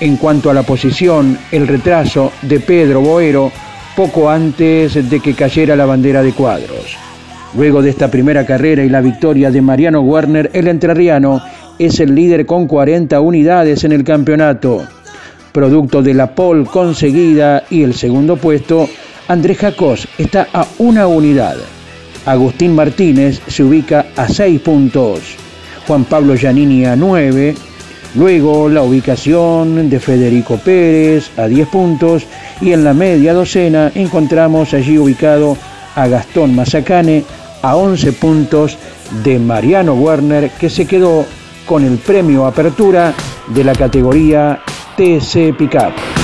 en 0.00 0.16
cuanto 0.16 0.50
a 0.50 0.54
la 0.54 0.62
posición, 0.62 1.38
el 1.50 1.66
retraso 1.68 2.32
de 2.42 2.60
Pedro 2.60 3.00
Boero 3.00 3.52
poco 3.96 4.28
antes 4.28 5.08
de 5.08 5.20
que 5.20 5.34
cayera 5.34 5.76
la 5.76 5.86
bandera 5.86 6.22
de 6.22 6.32
cuadros. 6.32 6.96
Luego 7.56 7.82
de 7.82 7.90
esta 7.90 8.10
primera 8.10 8.46
carrera 8.46 8.82
y 8.82 8.88
la 8.88 9.00
victoria 9.00 9.50
de 9.50 9.60
Mariano 9.60 10.00
Werner, 10.00 10.50
el 10.54 10.68
entrerriano 10.68 11.42
es 11.78 12.00
el 12.00 12.14
líder 12.14 12.46
con 12.46 12.66
40 12.66 13.20
unidades 13.20 13.84
en 13.84 13.92
el 13.92 14.04
campeonato 14.04 14.82
producto 15.52 16.02
de 16.02 16.14
la 16.14 16.34
pole 16.34 16.64
conseguida 16.64 17.64
y 17.70 17.82
el 17.82 17.94
segundo 17.94 18.36
puesto, 18.36 18.88
Andrés 19.28 19.58
Jacos 19.58 20.08
está 20.18 20.48
a 20.52 20.66
una 20.78 21.06
unidad. 21.06 21.56
Agustín 22.26 22.74
Martínez 22.74 23.40
se 23.46 23.62
ubica 23.62 24.06
a 24.16 24.28
seis 24.28 24.60
puntos. 24.60 25.20
Juan 25.86 26.04
Pablo 26.04 26.34
Giannini 26.36 26.84
a 26.84 26.96
nueve. 26.96 27.54
Luego 28.14 28.68
la 28.68 28.82
ubicación 28.82 29.88
de 29.88 29.98
Federico 29.98 30.58
Pérez 30.58 31.30
a 31.38 31.46
10 31.46 31.68
puntos 31.68 32.26
y 32.60 32.72
en 32.72 32.84
la 32.84 32.92
media 32.92 33.32
docena 33.32 33.90
encontramos 33.94 34.74
allí 34.74 34.98
ubicado 34.98 35.56
a 35.94 36.06
Gastón 36.08 36.54
Mazacane 36.54 37.24
a 37.62 37.74
11 37.74 38.12
puntos 38.12 38.76
de 39.24 39.38
Mariano 39.38 39.94
Werner 39.94 40.50
que 40.50 40.68
se 40.68 40.86
quedó 40.86 41.24
con 41.64 41.84
el 41.84 41.96
premio 41.96 42.44
Apertura 42.44 43.14
de 43.46 43.64
la 43.64 43.72
categoría 43.72 44.60
TC 44.96 45.56
Pickup. 45.56 46.21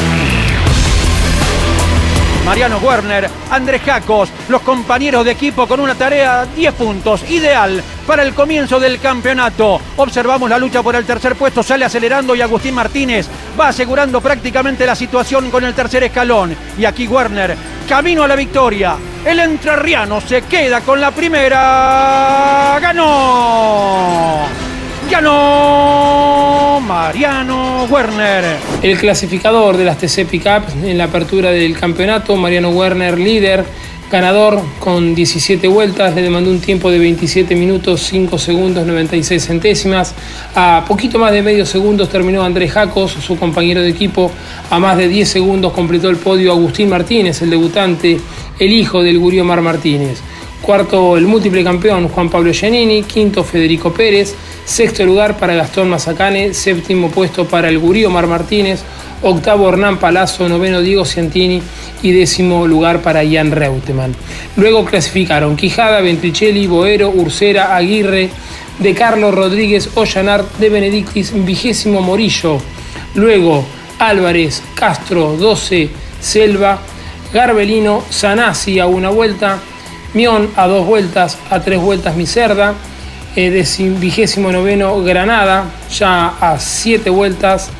Mariano 2.48 2.78
Werner, 2.78 3.28
Andrés 3.50 3.82
Jacos, 3.82 4.30
los 4.48 4.62
compañeros 4.62 5.22
de 5.22 5.32
equipo 5.32 5.66
con 5.66 5.80
una 5.80 5.94
tarea 5.94 6.46
10 6.46 6.72
puntos, 6.72 7.30
ideal 7.30 7.82
para 8.06 8.22
el 8.22 8.32
comienzo 8.32 8.80
del 8.80 8.98
campeonato. 9.00 9.78
Observamos 9.98 10.48
la 10.48 10.56
lucha 10.56 10.82
por 10.82 10.96
el 10.96 11.04
tercer 11.04 11.36
puesto, 11.36 11.62
sale 11.62 11.84
acelerando 11.84 12.34
y 12.34 12.40
Agustín 12.40 12.74
Martínez 12.74 13.28
va 13.60 13.68
asegurando 13.68 14.22
prácticamente 14.22 14.86
la 14.86 14.96
situación 14.96 15.50
con 15.50 15.62
el 15.62 15.74
tercer 15.74 16.04
escalón. 16.04 16.56
Y 16.78 16.86
aquí 16.86 17.06
Werner, 17.06 17.54
camino 17.86 18.22
a 18.22 18.28
la 18.28 18.34
victoria. 18.34 18.96
El 19.26 19.40
entrerriano 19.40 20.18
se 20.22 20.40
queda 20.40 20.80
con 20.80 21.02
la 21.02 21.10
primera. 21.10 22.78
¡Ganó! 22.80 24.46
Mariano 26.80 27.86
Werner. 27.90 28.44
El 28.82 28.98
clasificador 28.98 29.76
de 29.76 29.84
las 29.84 29.98
TC 29.98 30.26
Pickup 30.26 30.84
en 30.84 30.98
la 30.98 31.04
apertura 31.04 31.50
del 31.50 31.78
campeonato, 31.78 32.36
Mariano 32.36 32.68
Werner 32.70 33.18
líder, 33.18 33.64
ganador 34.12 34.62
con 34.78 35.14
17 35.14 35.66
vueltas, 35.68 36.14
le 36.14 36.22
demandó 36.22 36.50
un 36.50 36.60
tiempo 36.60 36.90
de 36.90 36.98
27 36.98 37.56
minutos 37.56 38.02
5 38.02 38.38
segundos 38.38 38.86
96 38.86 39.44
centésimas. 39.44 40.14
A 40.54 40.84
poquito 40.86 41.18
más 41.18 41.32
de 41.32 41.42
medio 41.42 41.64
segundos 41.64 42.10
terminó 42.10 42.42
Andrés 42.42 42.72
Jacos, 42.72 43.12
su 43.12 43.38
compañero 43.38 43.80
de 43.80 43.88
equipo. 43.88 44.30
A 44.70 44.78
más 44.78 44.98
de 44.98 45.08
10 45.08 45.28
segundos 45.28 45.72
completó 45.72 46.10
el 46.10 46.16
podio 46.16 46.52
Agustín 46.52 46.90
Martínez, 46.90 47.40
el 47.40 47.50
debutante, 47.50 48.20
el 48.58 48.72
hijo 48.72 49.02
del 49.02 49.18
Gurio 49.18 49.44
Mar 49.44 49.62
Martínez. 49.62 50.20
Cuarto, 50.62 51.16
el 51.16 51.26
múltiple 51.26 51.64
campeón 51.64 52.08
Juan 52.08 52.28
Pablo 52.28 52.52
Giannini. 52.52 53.02
Quinto, 53.02 53.44
Federico 53.44 53.92
Pérez. 53.92 54.34
Sexto 54.64 55.04
lugar 55.04 55.38
para 55.38 55.54
Gastón 55.54 55.88
Mazacane. 55.88 56.52
Séptimo 56.52 57.10
puesto 57.10 57.46
para 57.46 57.68
el 57.68 57.78
Gurío 57.78 58.10
Mar 58.10 58.26
Martínez. 58.26 58.82
Octavo, 59.22 59.68
Hernán 59.68 59.98
Palazzo. 59.98 60.48
Noveno, 60.48 60.82
Diego 60.82 61.04
Ciantini. 61.04 61.62
Y 62.02 62.12
décimo 62.12 62.66
lugar 62.66 63.00
para 63.00 63.24
Ian 63.24 63.50
Reutemann. 63.50 64.14
Luego 64.56 64.84
clasificaron 64.84 65.56
Quijada, 65.56 66.00
Ventricelli, 66.00 66.66
Boero, 66.66 67.10
Ursera, 67.10 67.74
Aguirre, 67.74 68.28
De 68.78 68.94
Carlos 68.94 69.34
Rodríguez, 69.34 69.90
Ollanar, 69.94 70.44
De 70.58 70.68
Benedictis, 70.68 71.32
Vigésimo 71.34 72.02
Morillo. 72.02 72.58
Luego 73.14 73.64
Álvarez, 73.98 74.62
Castro, 74.74 75.36
12, 75.36 75.88
Selva, 76.20 76.78
Garbelino, 77.32 78.04
Sanasi 78.08 78.78
a 78.78 78.86
una 78.86 79.10
vuelta. 79.10 79.58
A 80.18 80.66
dos 80.66 80.84
vueltas, 80.84 81.38
a 81.48 81.60
tres 81.60 81.80
vueltas 81.80 82.16
Miserda, 82.16 82.74
eh, 83.36 83.64
vigésimo 84.00 84.50
noveno 84.50 85.00
Granada, 85.04 85.66
ya 85.96 86.34
a 86.40 86.58
siete 86.58 87.08
vueltas, 87.08 87.70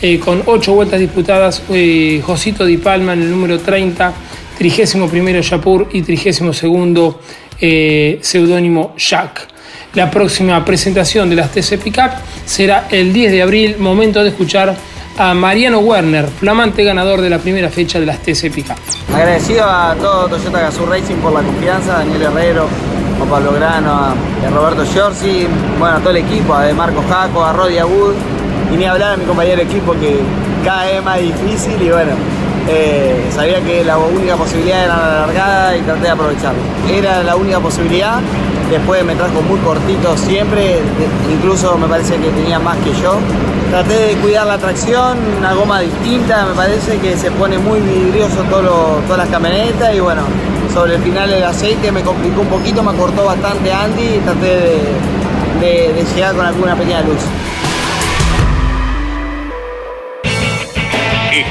eh, 0.00 0.20
con 0.20 0.44
ocho 0.46 0.74
vueltas 0.74 1.00
disputadas, 1.00 1.60
eh, 1.70 2.22
Josito 2.24 2.64
Di 2.64 2.76
Palma 2.76 3.14
en 3.14 3.22
el 3.22 3.30
número 3.32 3.58
30, 3.58 4.12
trigésimo 4.56 5.08
primero 5.08 5.40
Yapur 5.40 5.88
y 5.92 6.02
trigésimo 6.02 6.52
segundo 6.52 7.20
eh, 7.60 8.20
seudónimo 8.22 8.94
Jack. 8.96 9.48
La 9.94 10.08
próxima 10.08 10.64
presentación 10.64 11.28
de 11.28 11.34
las 11.34 11.50
TC 11.50 11.78
Pickup 11.78 12.12
será 12.46 12.86
el 12.92 13.12
10 13.12 13.32
de 13.32 13.42
abril, 13.42 13.76
momento 13.80 14.22
de 14.22 14.28
escuchar 14.28 14.76
a 15.18 15.34
Mariano 15.34 15.80
Werner, 15.80 16.28
flamante 16.28 16.84
ganador 16.84 17.20
de 17.20 17.28
la 17.28 17.38
primera 17.38 17.68
fecha 17.70 17.98
de 17.98 18.06
las 18.06 18.18
TC. 18.22 18.52
Agradecido 19.12 19.64
a 19.64 19.96
todo 19.96 20.28
Toyota 20.28 20.60
Gazoo 20.60 20.86
Racing 20.86 21.16
por 21.16 21.32
la 21.32 21.42
confianza, 21.42 21.98
Daniel 21.98 22.22
Herrero, 22.22 22.68
a 23.20 23.24
Pablo 23.28 23.52
Grano, 23.52 23.92
a 23.92 24.14
Roberto 24.54 24.84
Giorgi, 24.84 25.48
bueno, 25.78 25.96
a 25.96 25.98
todo 25.98 26.10
el 26.10 26.18
equipo, 26.18 26.54
a 26.54 26.72
Marcos 26.72 27.04
Jaco, 27.08 27.44
a 27.44 27.52
Rodi 27.52 27.82
Wood, 27.82 28.14
y 28.72 28.76
ni 28.76 28.84
hablar 28.84 29.14
a 29.14 29.16
mi 29.16 29.24
compañero 29.24 29.56
de 29.56 29.64
equipo 29.64 29.92
que 29.94 30.20
cada 30.64 30.84
vez 30.84 30.94
es 30.96 31.04
más 31.04 31.18
difícil 31.18 31.82
y 31.82 31.90
bueno, 31.90 32.12
eh, 32.68 33.30
sabía 33.34 33.60
que 33.62 33.82
la 33.82 33.96
única 33.96 34.36
posibilidad 34.36 34.84
era 34.84 34.96
la 34.96 35.20
largada 35.20 35.76
y 35.76 35.80
traté 35.80 36.02
de 36.02 36.10
aprovecharlo. 36.10 36.60
Era 36.88 37.22
la 37.22 37.36
única 37.36 37.60
posibilidad, 37.60 38.20
después 38.70 39.04
me 39.04 39.14
trajo 39.14 39.40
muy 39.42 39.58
cortito 39.60 40.16
siempre, 40.16 40.80
incluso 41.30 41.78
me 41.78 41.86
parece 41.86 42.16
que 42.16 42.28
tenía 42.30 42.58
más 42.58 42.76
que 42.78 42.92
yo. 43.00 43.18
Traté 43.70 43.94
de 43.94 44.14
cuidar 44.16 44.46
la 44.46 44.58
tracción, 44.58 45.18
una 45.38 45.54
goma 45.54 45.80
distinta, 45.80 46.46
me 46.46 46.54
parece 46.54 46.98
que 46.98 47.16
se 47.16 47.30
pone 47.30 47.58
muy 47.58 47.80
vidrioso 47.80 48.42
todo 48.50 49.00
todas 49.06 49.18
las 49.18 49.28
camionetas 49.28 49.94
y 49.94 50.00
bueno, 50.00 50.22
sobre 50.72 50.96
el 50.96 51.02
final 51.02 51.32
el 51.32 51.44
aceite 51.44 51.90
me 51.92 52.02
complicó 52.02 52.42
un 52.42 52.48
poquito, 52.48 52.82
me 52.82 52.96
cortó 52.96 53.24
bastante 53.24 53.72
Andy 53.72 54.02
y 54.02 54.18
traté 54.20 54.80
de 55.60 56.04
llegar 56.14 56.34
con 56.34 56.46
alguna 56.46 56.74
pequeña 56.76 57.00
luz. 57.02 57.18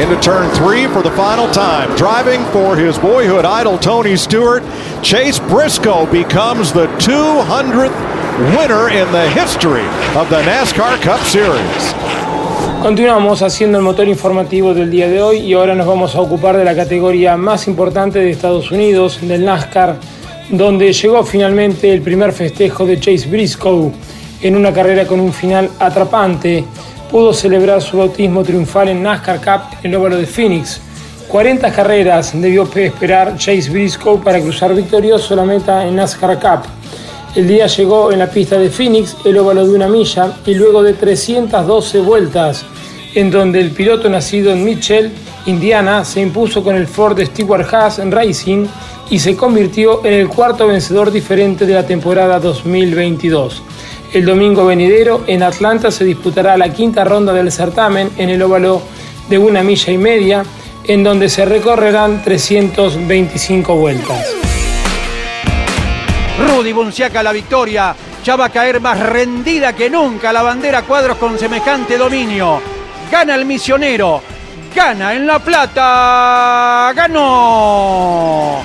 Into 0.00 0.20
turn 0.20 0.50
three 0.56 0.86
for 0.88 1.02
the 1.02 1.10
final 1.12 1.48
time. 1.52 1.94
Driving 1.96 2.44
for 2.46 2.76
his 2.76 2.98
boyhood 2.98 3.44
idol, 3.44 3.78
Tony 3.78 4.16
Stewart, 4.16 4.64
Chase 5.02 5.38
Briscoe 5.38 6.06
becomes 6.10 6.72
the 6.72 6.86
200th 6.98 7.94
winner 8.56 8.88
in 8.88 9.10
the 9.12 9.30
history 9.30 9.86
of 10.18 10.28
the 10.30 10.42
NASCAR 10.42 11.00
Cup 11.00 11.20
Series. 11.20 11.94
Continuamos 12.82 13.40
haciendo 13.42 13.78
el 13.78 13.84
motor 13.84 14.08
informativo 14.08 14.74
del 14.74 14.90
día 14.90 15.08
de 15.08 15.22
hoy 15.22 15.38
y 15.38 15.54
ahora 15.54 15.76
nos 15.76 15.86
vamos 15.86 16.16
a 16.16 16.20
ocupar 16.20 16.56
de 16.56 16.64
la 16.64 16.74
categoría 16.74 17.36
más 17.36 17.68
importante 17.68 18.18
de 18.18 18.30
Estados 18.30 18.72
Unidos, 18.72 19.20
del 19.22 19.44
NASCAR, 19.44 19.96
donde 20.50 20.92
llegó 20.92 21.22
finalmente 21.22 21.92
el 21.92 22.02
primer 22.02 22.32
festejo 22.32 22.84
de 22.84 22.98
Chase 22.98 23.28
Briscoe 23.28 23.92
en 24.42 24.56
una 24.56 24.72
carrera 24.72 25.06
con 25.06 25.20
un 25.20 25.32
final 25.32 25.70
atrapante. 25.78 26.64
Pudo 27.10 27.32
celebrar 27.32 27.80
su 27.80 27.98
bautismo 27.98 28.42
triunfal 28.42 28.88
en 28.88 29.02
NASCAR 29.02 29.38
Cup 29.38 29.78
en 29.82 29.90
el 29.90 29.96
óvalo 29.96 30.16
de 30.16 30.26
Phoenix. 30.26 30.80
40 31.28 31.72
carreras 31.72 32.32
debió 32.34 32.68
esperar 32.74 33.36
Chase 33.36 33.70
Briscoe 33.70 34.18
para 34.18 34.40
cruzar 34.40 34.74
victorioso 34.74 35.34
la 35.34 35.44
meta 35.44 35.86
en 35.86 35.96
NASCAR 35.96 36.38
Cup. 36.38 36.68
El 37.34 37.48
día 37.48 37.66
llegó 37.66 38.12
en 38.12 38.20
la 38.20 38.30
pista 38.30 38.56
de 38.58 38.70
Phoenix, 38.70 39.16
el 39.24 39.36
óvalo 39.38 39.66
de 39.66 39.74
una 39.74 39.88
milla, 39.88 40.32
y 40.46 40.54
luego 40.54 40.82
de 40.82 40.92
312 40.92 42.00
vueltas, 42.00 42.64
en 43.14 43.30
donde 43.30 43.60
el 43.60 43.72
piloto 43.72 44.08
nacido 44.08 44.52
en 44.52 44.64
Mitchell, 44.64 45.10
Indiana, 45.46 46.04
se 46.04 46.20
impuso 46.20 46.62
con 46.62 46.76
el 46.76 46.86
Ford 46.86 47.20
Stewart 47.20 47.66
Haas 47.72 47.98
Racing 47.98 48.66
y 49.10 49.18
se 49.18 49.36
convirtió 49.36 50.04
en 50.04 50.14
el 50.14 50.28
cuarto 50.28 50.68
vencedor 50.68 51.10
diferente 51.10 51.66
de 51.66 51.74
la 51.74 51.86
temporada 51.86 52.38
2022. 52.38 53.62
El 54.14 54.24
domingo 54.26 54.64
venidero 54.64 55.24
en 55.26 55.42
Atlanta 55.42 55.90
se 55.90 56.04
disputará 56.04 56.56
la 56.56 56.72
quinta 56.72 57.02
ronda 57.02 57.32
del 57.32 57.50
certamen 57.50 58.12
en 58.16 58.30
el 58.30 58.40
óvalo 58.42 58.80
de 59.28 59.38
una 59.38 59.64
milla 59.64 59.92
y 59.92 59.98
media, 59.98 60.44
en 60.84 61.02
donde 61.02 61.28
se 61.28 61.44
recorrerán 61.44 62.22
325 62.22 63.74
vueltas. 63.74 64.24
Rudy 66.38 66.72
Bunciaca 66.72 67.24
la 67.24 67.32
victoria. 67.32 67.96
Ya 68.24 68.36
va 68.36 68.44
a 68.44 68.50
caer 68.50 68.80
más 68.80 69.00
rendida 69.00 69.72
que 69.72 69.90
nunca 69.90 70.32
la 70.32 70.42
bandera 70.42 70.82
cuadros 70.82 71.16
con 71.16 71.36
semejante 71.36 71.98
dominio. 71.98 72.62
Gana 73.10 73.34
el 73.34 73.44
misionero. 73.44 74.22
Gana 74.72 75.12
en 75.12 75.26
La 75.26 75.40
Plata. 75.40 76.92
Ganó. 76.94 78.62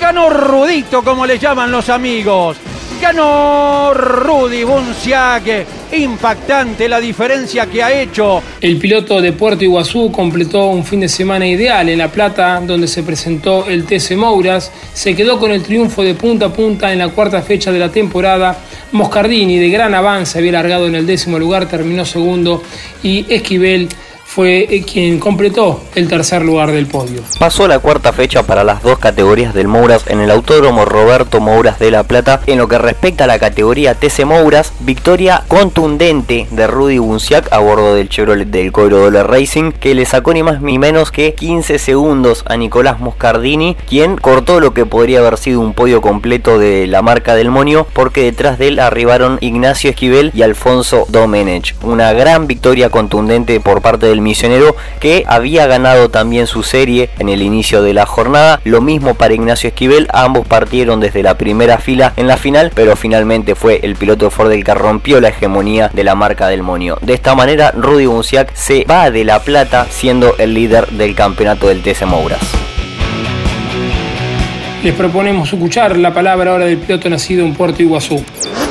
Ganó 0.00 0.30
Rudito 0.30 1.02
como 1.02 1.26
le 1.26 1.36
llaman 1.36 1.72
los 1.72 1.88
amigos. 1.88 2.58
Ganó 3.04 3.92
Rudy 3.92 4.64
Bunciaque. 4.64 5.66
Impactante 5.92 6.88
la 6.88 6.98
diferencia 6.98 7.66
que 7.66 7.82
ha 7.82 7.92
hecho. 7.92 8.42
El 8.62 8.78
piloto 8.78 9.20
de 9.20 9.32
Puerto 9.32 9.62
Iguazú 9.62 10.10
completó 10.10 10.68
un 10.68 10.86
fin 10.86 11.00
de 11.00 11.10
semana 11.10 11.46
ideal 11.46 11.86
en 11.90 11.98
La 11.98 12.10
Plata, 12.10 12.62
donde 12.66 12.88
se 12.88 13.02
presentó 13.02 13.66
el 13.66 13.84
TC 13.84 14.16
Mouras. 14.16 14.72
Se 14.94 15.14
quedó 15.14 15.38
con 15.38 15.50
el 15.50 15.62
triunfo 15.62 16.02
de 16.02 16.14
punta 16.14 16.46
a 16.46 16.52
punta 16.54 16.94
en 16.94 16.98
la 16.98 17.10
cuarta 17.10 17.42
fecha 17.42 17.70
de 17.70 17.78
la 17.78 17.90
temporada. 17.90 18.56
Moscardini, 18.92 19.58
de 19.58 19.68
gran 19.68 19.94
avance, 19.94 20.38
había 20.38 20.52
largado 20.52 20.86
en 20.86 20.94
el 20.94 21.04
décimo 21.04 21.38
lugar, 21.38 21.68
terminó 21.68 22.06
segundo. 22.06 22.62
Y 23.02 23.26
Esquivel 23.28 23.90
fue 24.34 24.66
eh, 24.68 24.82
quien 24.82 25.20
completó 25.20 25.80
el 25.94 26.08
tercer 26.08 26.42
lugar 26.42 26.72
del 26.72 26.88
podio. 26.88 27.20
Pasó 27.38 27.68
la 27.68 27.78
cuarta 27.78 28.12
fecha 28.12 28.42
para 28.42 28.64
las 28.64 28.82
dos 28.82 28.98
categorías 28.98 29.54
del 29.54 29.68
Mouras 29.68 30.06
en 30.08 30.18
el 30.18 30.32
Autódromo 30.32 30.84
Roberto 30.84 31.38
Mouras 31.38 31.78
de 31.78 31.92
La 31.92 32.02
Plata. 32.02 32.40
En 32.48 32.58
lo 32.58 32.66
que 32.66 32.78
respecta 32.78 33.24
a 33.24 33.26
la 33.28 33.38
categoría 33.38 33.94
TC 33.94 34.24
Mouras, 34.24 34.72
victoria 34.80 35.44
contundente 35.46 36.48
de 36.50 36.66
Rudy 36.66 36.98
Bunciac 36.98 37.52
a 37.52 37.60
bordo 37.60 37.94
del 37.94 38.08
Chevrolet 38.08 38.48
del 38.48 38.72
Coiro 38.72 38.98
Dollar 38.98 39.30
Racing, 39.30 39.70
que 39.70 39.94
le 39.94 40.04
sacó 40.04 40.34
ni 40.34 40.42
más 40.42 40.60
ni 40.60 40.80
menos 40.80 41.12
que 41.12 41.34
15 41.34 41.78
segundos 41.78 42.42
a 42.48 42.56
Nicolás 42.56 42.98
Moscardini, 42.98 43.76
quien 43.88 44.16
cortó 44.16 44.58
lo 44.58 44.74
que 44.74 44.84
podría 44.84 45.20
haber 45.20 45.38
sido 45.38 45.60
un 45.60 45.74
podio 45.74 46.00
completo 46.00 46.58
de 46.58 46.88
la 46.88 47.02
marca 47.02 47.36
del 47.36 47.52
Monio, 47.52 47.86
porque 47.92 48.24
detrás 48.24 48.58
de 48.58 48.66
él 48.66 48.80
arribaron 48.80 49.38
Ignacio 49.40 49.90
Esquivel 49.90 50.32
y 50.34 50.42
Alfonso 50.42 51.06
Domenech. 51.08 51.76
Una 51.84 52.12
gran 52.12 52.48
victoria 52.48 52.90
contundente 52.90 53.60
por 53.60 53.80
parte 53.80 54.06
del 54.06 54.23
misionero 54.24 54.74
que 54.98 55.22
había 55.28 55.68
ganado 55.68 56.08
también 56.08 56.48
su 56.48 56.64
serie 56.64 57.10
en 57.20 57.28
el 57.28 57.42
inicio 57.42 57.82
de 57.82 57.94
la 57.94 58.06
jornada. 58.06 58.60
Lo 58.64 58.80
mismo 58.80 59.14
para 59.14 59.34
Ignacio 59.34 59.68
Esquivel, 59.68 60.08
ambos 60.12 60.46
partieron 60.46 60.98
desde 60.98 61.22
la 61.22 61.38
primera 61.38 61.78
fila 61.78 62.12
en 62.16 62.26
la 62.26 62.36
final, 62.36 62.72
pero 62.74 62.96
finalmente 62.96 63.54
fue 63.54 63.78
el 63.84 63.94
piloto 63.94 64.30
Ford 64.30 64.50
el 64.50 64.64
que 64.64 64.74
rompió 64.74 65.20
la 65.20 65.28
hegemonía 65.28 65.90
de 65.92 66.02
la 66.02 66.16
marca 66.16 66.48
del 66.48 66.64
Monio. 66.64 66.98
De 67.02 67.14
esta 67.14 67.36
manera, 67.36 67.70
Rudy 67.70 68.06
Bunciac 68.06 68.52
se 68.54 68.84
va 68.84 69.12
de 69.12 69.24
la 69.24 69.38
plata 69.40 69.86
siendo 69.90 70.34
el 70.38 70.54
líder 70.54 70.88
del 70.88 71.14
campeonato 71.14 71.68
del 71.68 71.82
TC 71.82 72.06
Mouras. 72.06 72.73
Les 74.84 74.92
proponemos 74.92 75.50
escuchar 75.50 75.96
la 75.96 76.12
palabra 76.12 76.50
ahora 76.50 76.66
del 76.66 76.76
piloto 76.76 77.08
nacido 77.08 77.42
en 77.42 77.54
Puerto 77.54 77.82
Iguazú. 77.82 78.22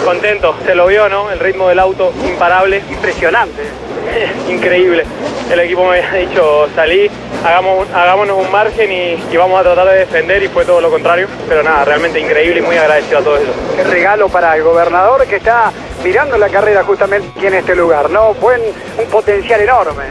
Contento, 0.06 0.56
se 0.63 0.76
lo 0.76 0.86
vio, 0.86 1.10
¿no? 1.10 1.32
El 1.32 1.39
ritmo 1.39 1.67
del 1.69 1.80
auto 1.80 2.13
imparable. 2.23 2.84
Impresionante. 2.88 3.63
Increíble. 4.47 5.06
El 5.52 5.60
equipo 5.62 5.89
me 5.89 6.04
había 6.04 6.28
dicho, 6.30 6.69
salí, 6.76 7.10
hagamos, 7.43 7.88
hagámonos 7.89 8.45
un 8.45 8.52
margen 8.52 8.91
y, 8.91 9.36
vamos 9.36 9.60
a 9.60 9.63
tratar 9.63 9.88
de 9.88 9.99
defender 10.02 10.43
y 10.43 10.49
fue 10.49 10.65
todo 10.65 10.82
lo 10.82 10.91
contrario. 10.91 11.28
Pero 11.49 11.63
nada, 11.63 11.84
realmente 11.84 12.19
increíble 12.19 12.60
y 12.60 12.62
muy 12.62 12.78
agradecido 12.78 13.17
a 13.17 13.23
todos 13.23 13.41
ellos. 13.41 13.56
Qué 13.76 13.84
regalo 13.84 14.30
para 14.30 14.56
el 14.56 14.62
gobernador 14.62 15.26
que 15.26 15.38
está 15.38 15.71
mirando 16.04 16.38
la 16.38 16.49
carrera 16.49 16.84
justamente 16.84 17.28
aquí 17.36 17.47
en 17.47 17.56
este 17.56 17.76
lugar, 17.76 18.12
¿no? 18.12 18.36
Buen, 18.36 18.62
un 18.99 19.10
potencial 19.10 19.62
enorme. 19.62 20.04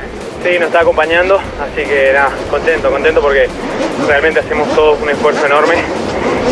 Sí, 0.43 0.59
nos 0.59 0.67
está 0.67 0.81
acompañando, 0.81 1.39
así 1.39 1.85
que 1.85 2.13
nada, 2.13 2.33
contento, 2.51 2.91
contento 2.91 3.21
porque 3.21 3.49
realmente 4.09 4.41
hacemos 4.41 4.69
todos 4.75 5.01
un 5.01 5.09
esfuerzo 5.09 5.47
enorme. 5.47 5.77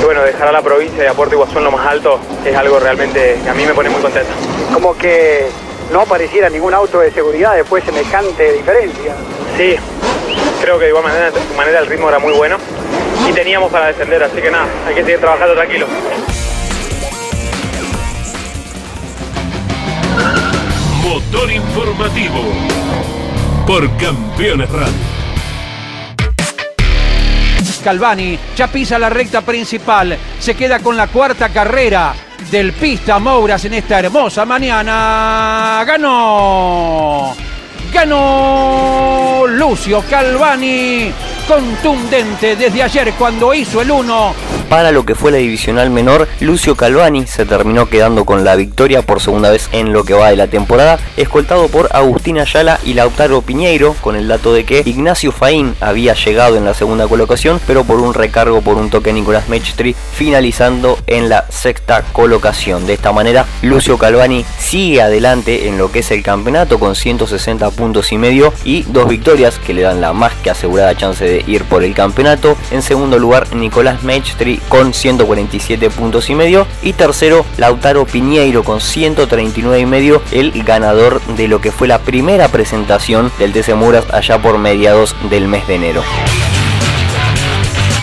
Y 0.00 0.05
bueno, 0.05 0.22
dejar 0.22 0.46
a 0.46 0.53
la 0.53 0.62
provincia 0.62 1.03
de 1.03 1.09
a 1.09 1.14
Puerto 1.14 1.35
Iguazú 1.35 1.59
en 1.59 1.64
lo 1.64 1.72
más 1.72 1.85
alto 1.88 2.20
es 2.44 2.55
algo 2.55 2.79
realmente 2.79 3.40
que 3.42 3.50
a 3.50 3.53
mí 3.53 3.66
me 3.66 3.74
pone 3.74 3.90
muy 3.90 4.00
contento. 4.00 4.31
Como 4.72 4.96
que 4.96 5.48
no 5.90 6.03
apareciera 6.03 6.48
ningún 6.48 6.72
auto 6.72 7.00
de 7.00 7.11
seguridad 7.11 7.57
después 7.57 7.83
semejante 7.83 8.53
diferencia. 8.53 9.16
Sí, 9.57 9.74
creo 10.62 10.79
que 10.79 10.85
de 10.85 10.90
igual 10.90 11.05
manera, 11.05 11.33
de 11.33 11.40
manera 11.57 11.81
el 11.81 11.87
ritmo 11.87 12.09
era 12.09 12.20
muy 12.20 12.33
bueno 12.33 12.59
y 13.29 13.33
teníamos 13.33 13.72
para 13.72 13.88
defender, 13.88 14.22
así 14.22 14.40
que 14.40 14.53
nada, 14.53 14.66
hay 14.87 14.94
que 14.94 15.03
seguir 15.03 15.18
trabajando 15.18 15.55
tranquilo. 15.55 15.87
Motor 21.03 21.50
informativo 21.50 23.19
por 23.70 23.88
Campeones 23.98 24.68
Radio. 24.68 24.92
Calvani 27.85 28.37
ya 28.56 28.66
pisa 28.66 28.98
la 28.98 29.09
recta 29.09 29.42
principal, 29.42 30.18
se 30.40 30.56
queda 30.56 30.80
con 30.80 30.96
la 30.96 31.06
cuarta 31.06 31.50
carrera 31.50 32.12
del 32.50 32.72
Pista 32.72 33.20
Mouras 33.20 33.64
en 33.66 33.74
esta 33.74 34.00
hermosa 34.00 34.44
mañana. 34.44 35.85
Ganó, 35.87 37.33
ganó 37.92 39.44
Lucio 39.46 40.02
Calvani, 40.11 41.12
contundente 41.50 42.54
desde 42.54 42.80
ayer 42.80 43.12
cuando 43.18 43.52
hizo 43.52 43.82
el 43.82 43.90
1 43.90 44.34
Para 44.68 44.92
lo 44.92 45.04
que 45.04 45.16
fue 45.16 45.32
la 45.32 45.38
divisional 45.38 45.90
menor, 45.90 46.28
Lucio 46.38 46.76
Calvani 46.76 47.26
se 47.26 47.44
terminó 47.44 47.86
quedando 47.88 48.24
con 48.24 48.44
la 48.44 48.54
victoria 48.54 49.02
por 49.02 49.20
segunda 49.20 49.50
vez 49.50 49.68
en 49.72 49.92
lo 49.92 50.04
que 50.04 50.14
va 50.14 50.30
de 50.30 50.36
la 50.36 50.46
temporada, 50.46 51.00
escoltado 51.16 51.66
por 51.66 51.88
Agustín 51.92 52.38
Ayala 52.38 52.78
y 52.84 52.94
Lautaro 52.94 53.42
Piñeiro, 53.42 53.96
con 54.00 54.14
el 54.14 54.28
dato 54.28 54.54
de 54.54 54.64
que 54.64 54.84
Ignacio 54.86 55.32
Faín 55.32 55.74
había 55.80 56.14
llegado 56.14 56.56
en 56.56 56.64
la 56.64 56.72
segunda 56.72 57.08
colocación, 57.08 57.60
pero 57.66 57.82
por 57.82 57.98
un 57.98 58.14
recargo 58.14 58.60
por 58.60 58.76
un 58.76 58.88
toque 58.88 59.12
Nicolás 59.12 59.48
Mechstri, 59.48 59.96
finalizando 60.12 60.98
en 61.08 61.28
la 61.28 61.46
sexta 61.48 62.04
colocación. 62.12 62.86
De 62.86 62.94
esta 62.94 63.10
manera, 63.10 63.44
Lucio 63.62 63.98
Calvani 63.98 64.44
sigue 64.60 65.02
adelante 65.02 65.66
en 65.66 65.78
lo 65.78 65.90
que 65.90 65.98
es 65.98 66.12
el 66.12 66.22
campeonato 66.22 66.78
con 66.78 66.94
160 66.94 67.68
puntos 67.72 68.12
y 68.12 68.18
medio 68.18 68.52
y 68.64 68.82
dos 68.84 69.08
victorias 69.08 69.58
que 69.58 69.74
le 69.74 69.82
dan 69.82 70.00
la 70.00 70.12
más 70.12 70.32
que 70.44 70.50
asegurada 70.50 70.96
chance 70.96 71.24
de 71.24 71.39
ir 71.46 71.64
por 71.64 71.85
el 71.85 71.94
campeonato. 71.94 72.57
En 72.70 72.83
segundo 72.83 73.18
lugar, 73.18 73.55
Nicolás 73.55 74.03
Mechstri 74.03 74.59
con 74.68 74.94
147 74.94 75.90
puntos 75.90 76.31
y 76.31 76.35
medio 76.35 76.66
y 76.83 76.92
tercero, 76.92 77.44
Lautaro 77.57 78.07
Piñeiro 78.07 78.64
con 78.64 78.81
139 78.81 79.81
y 79.81 79.87
medio, 79.87 80.22
el 80.33 80.50
ganador 80.62 81.20
de 81.22 81.48
lo 81.48 81.61
que 81.61 81.72
fue 81.72 81.88
la 81.88 81.98
primera 81.98 82.48
presentación 82.48 83.31
del 83.38 83.53
TC 83.53 83.74
Muras 83.74 84.05
allá 84.12 84.40
por 84.40 84.59
mediados 84.59 85.14
del 85.31 85.48
mes 85.48 85.66
de 85.66 85.74
enero. 85.74 86.03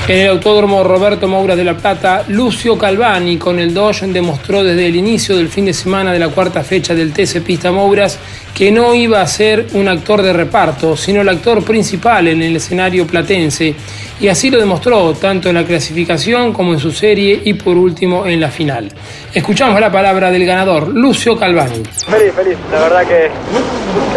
En 0.07 0.19
el 0.19 0.29
Autódromo 0.29 0.85
Roberto 0.85 1.27
Moura 1.27 1.53
de 1.53 1.65
La 1.65 1.75
Plata, 1.75 2.23
Lucio 2.29 2.77
Calvani 2.77 3.37
con 3.37 3.59
el 3.59 3.73
Dodge 3.73 4.07
demostró 4.07 4.63
desde 4.63 4.87
el 4.87 4.95
inicio 4.95 5.35
del 5.35 5.49
fin 5.49 5.65
de 5.65 5.73
semana 5.73 6.13
de 6.13 6.19
la 6.19 6.29
cuarta 6.29 6.63
fecha 6.63 6.95
del 6.95 7.11
TC 7.11 7.41
Pista 7.43 7.73
Mouras 7.73 8.17
que 8.55 8.71
no 8.71 8.95
iba 8.95 9.19
a 9.19 9.27
ser 9.27 9.67
un 9.73 9.89
actor 9.89 10.21
de 10.21 10.31
reparto, 10.31 10.95
sino 10.95 11.19
el 11.19 11.27
actor 11.27 11.61
principal 11.61 12.29
en 12.29 12.41
el 12.41 12.55
escenario 12.55 13.05
platense. 13.05 13.75
Y 14.21 14.29
así 14.29 14.49
lo 14.49 14.57
demostró, 14.59 15.13
tanto 15.13 15.49
en 15.49 15.55
la 15.55 15.65
clasificación 15.65 16.53
como 16.53 16.71
en 16.71 16.79
su 16.79 16.93
serie 16.93 17.41
y 17.43 17.55
por 17.55 17.75
último 17.75 18.25
en 18.25 18.39
la 18.39 18.49
final. 18.49 18.89
Escuchamos 19.33 19.77
la 19.81 19.91
palabra 19.91 20.31
del 20.31 20.45
ganador, 20.45 20.87
Lucio 20.87 21.37
Calvani. 21.37 21.83
Feliz, 22.07 22.33
feliz. 22.33 22.57
La 22.71 22.79
verdad 22.79 23.05
que 23.05 23.25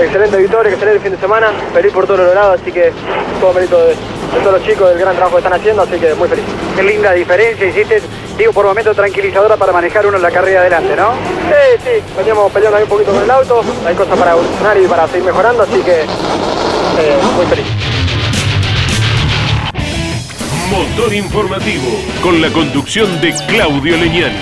excelente 0.04 0.36
victoria, 0.36 0.72
excelente 0.72 1.00
fin 1.00 1.12
de 1.12 1.18
semana. 1.18 1.48
Feliz 1.74 1.92
por 1.92 2.06
todo 2.06 2.18
lo 2.18 2.24
logrado, 2.26 2.52
así 2.52 2.70
que 2.70 2.92
todo 3.40 3.52
mérito 3.52 3.76
de, 3.86 3.94
todos 4.38 4.52
los 4.52 4.62
chicos, 4.64 4.88
del 4.88 4.98
gran 4.98 5.14
trabajo 5.14 5.36
que 5.36 5.40
están 5.40 5.58
haciendo, 5.58 5.82
así 5.82 5.98
que 5.98 6.14
muy 6.14 6.28
feliz. 6.28 6.44
Qué 6.76 6.82
linda 6.82 7.12
diferencia 7.12 7.66
hiciste, 7.66 8.00
digo, 8.38 8.52
por 8.52 8.66
momentos 8.66 8.96
tranquilizadora 8.96 9.56
para 9.56 9.72
manejar 9.72 10.06
uno 10.06 10.16
en 10.16 10.22
la 10.22 10.30
carrera 10.30 10.60
adelante, 10.60 10.94
¿no? 10.96 11.12
Sí, 11.48 11.82
sí, 11.84 12.14
veníamos 12.16 12.52
peleando 12.52 12.76
ahí 12.76 12.84
un 12.84 12.88
poquito 12.88 13.12
con 13.12 13.22
el 13.22 13.30
auto, 13.30 13.62
hay 13.86 13.94
cosas 13.94 14.18
para 14.18 14.32
evolucionar 14.32 14.78
y 14.78 14.86
para 14.86 15.06
seguir 15.08 15.24
mejorando, 15.24 15.62
así 15.62 15.80
que 15.80 16.00
eh, 16.02 17.18
muy 17.36 17.46
feliz. 17.46 17.66
Motor 20.70 21.12
informativo 21.14 21.88
con 22.22 22.40
la 22.40 22.48
conducción 22.50 23.20
de 23.20 23.34
Claudio 23.48 23.96
Leñán. 23.96 24.32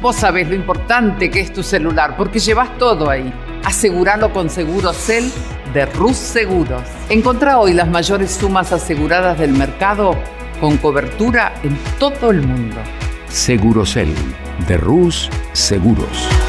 Vos 0.01 0.15
sabés 0.15 0.47
lo 0.47 0.55
importante 0.55 1.29
que 1.29 1.41
es 1.41 1.51
tu 1.51 1.61
celular, 1.61 2.15
porque 2.15 2.39
llevas 2.39 2.77
todo 2.77 3.09
ahí. 3.09 3.33
Aseguralo 3.65 4.31
con 4.31 4.49
Seguro 4.49 4.93
Cel 4.93 5.29
de 5.73 5.85
Rus 5.87 6.15
Seguros. 6.15 6.83
Encontrá 7.09 7.59
hoy 7.59 7.73
las 7.73 7.89
mayores 7.89 8.31
sumas 8.31 8.71
aseguradas 8.71 9.37
del 9.37 9.51
mercado 9.51 10.15
con 10.61 10.77
cobertura 10.77 11.53
en 11.63 11.77
todo 11.99 12.31
el 12.31 12.41
mundo. 12.41 12.77
Segurosel 13.27 14.15
de 14.67 14.77
Rus 14.77 15.29
Seguros. 15.53 16.48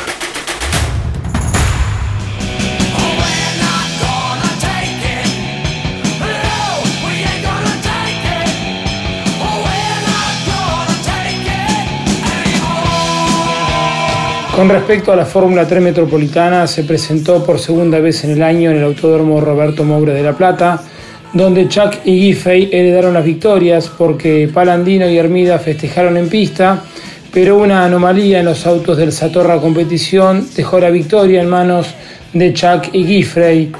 Con 14.61 14.69
respecto 14.69 15.11
a 15.11 15.15
la 15.15 15.25
Fórmula 15.25 15.65
3 15.65 15.81
Metropolitana, 15.81 16.67
se 16.67 16.83
presentó 16.83 17.43
por 17.43 17.57
segunda 17.57 17.99
vez 17.99 18.23
en 18.25 18.29
el 18.29 18.43
año 18.43 18.69
en 18.69 18.77
el 18.77 18.83
Autódromo 18.83 19.41
Roberto 19.41 19.83
Moura 19.83 20.13
de 20.13 20.21
La 20.21 20.33
Plata, 20.33 20.83
donde 21.33 21.67
Chuck 21.67 21.95
y 22.05 22.19
Giffey 22.19 22.69
heredaron 22.71 23.15
las 23.15 23.25
victorias 23.25 23.89
porque 23.89 24.47
Palandino 24.53 25.09
y 25.09 25.17
Hermida 25.17 25.57
festejaron 25.57 26.15
en 26.15 26.29
pista, 26.29 26.83
pero 27.33 27.57
una 27.57 27.85
anomalía 27.85 28.41
en 28.41 28.45
los 28.45 28.67
autos 28.67 28.97
del 28.97 29.11
Satorra 29.11 29.59
Competición 29.59 30.47
dejó 30.55 30.79
la 30.79 30.91
victoria 30.91 31.41
en 31.41 31.49
manos 31.49 31.95
de 32.31 32.53
Chuck 32.53 32.89
y 32.93 33.03
Giffey. 33.03 33.71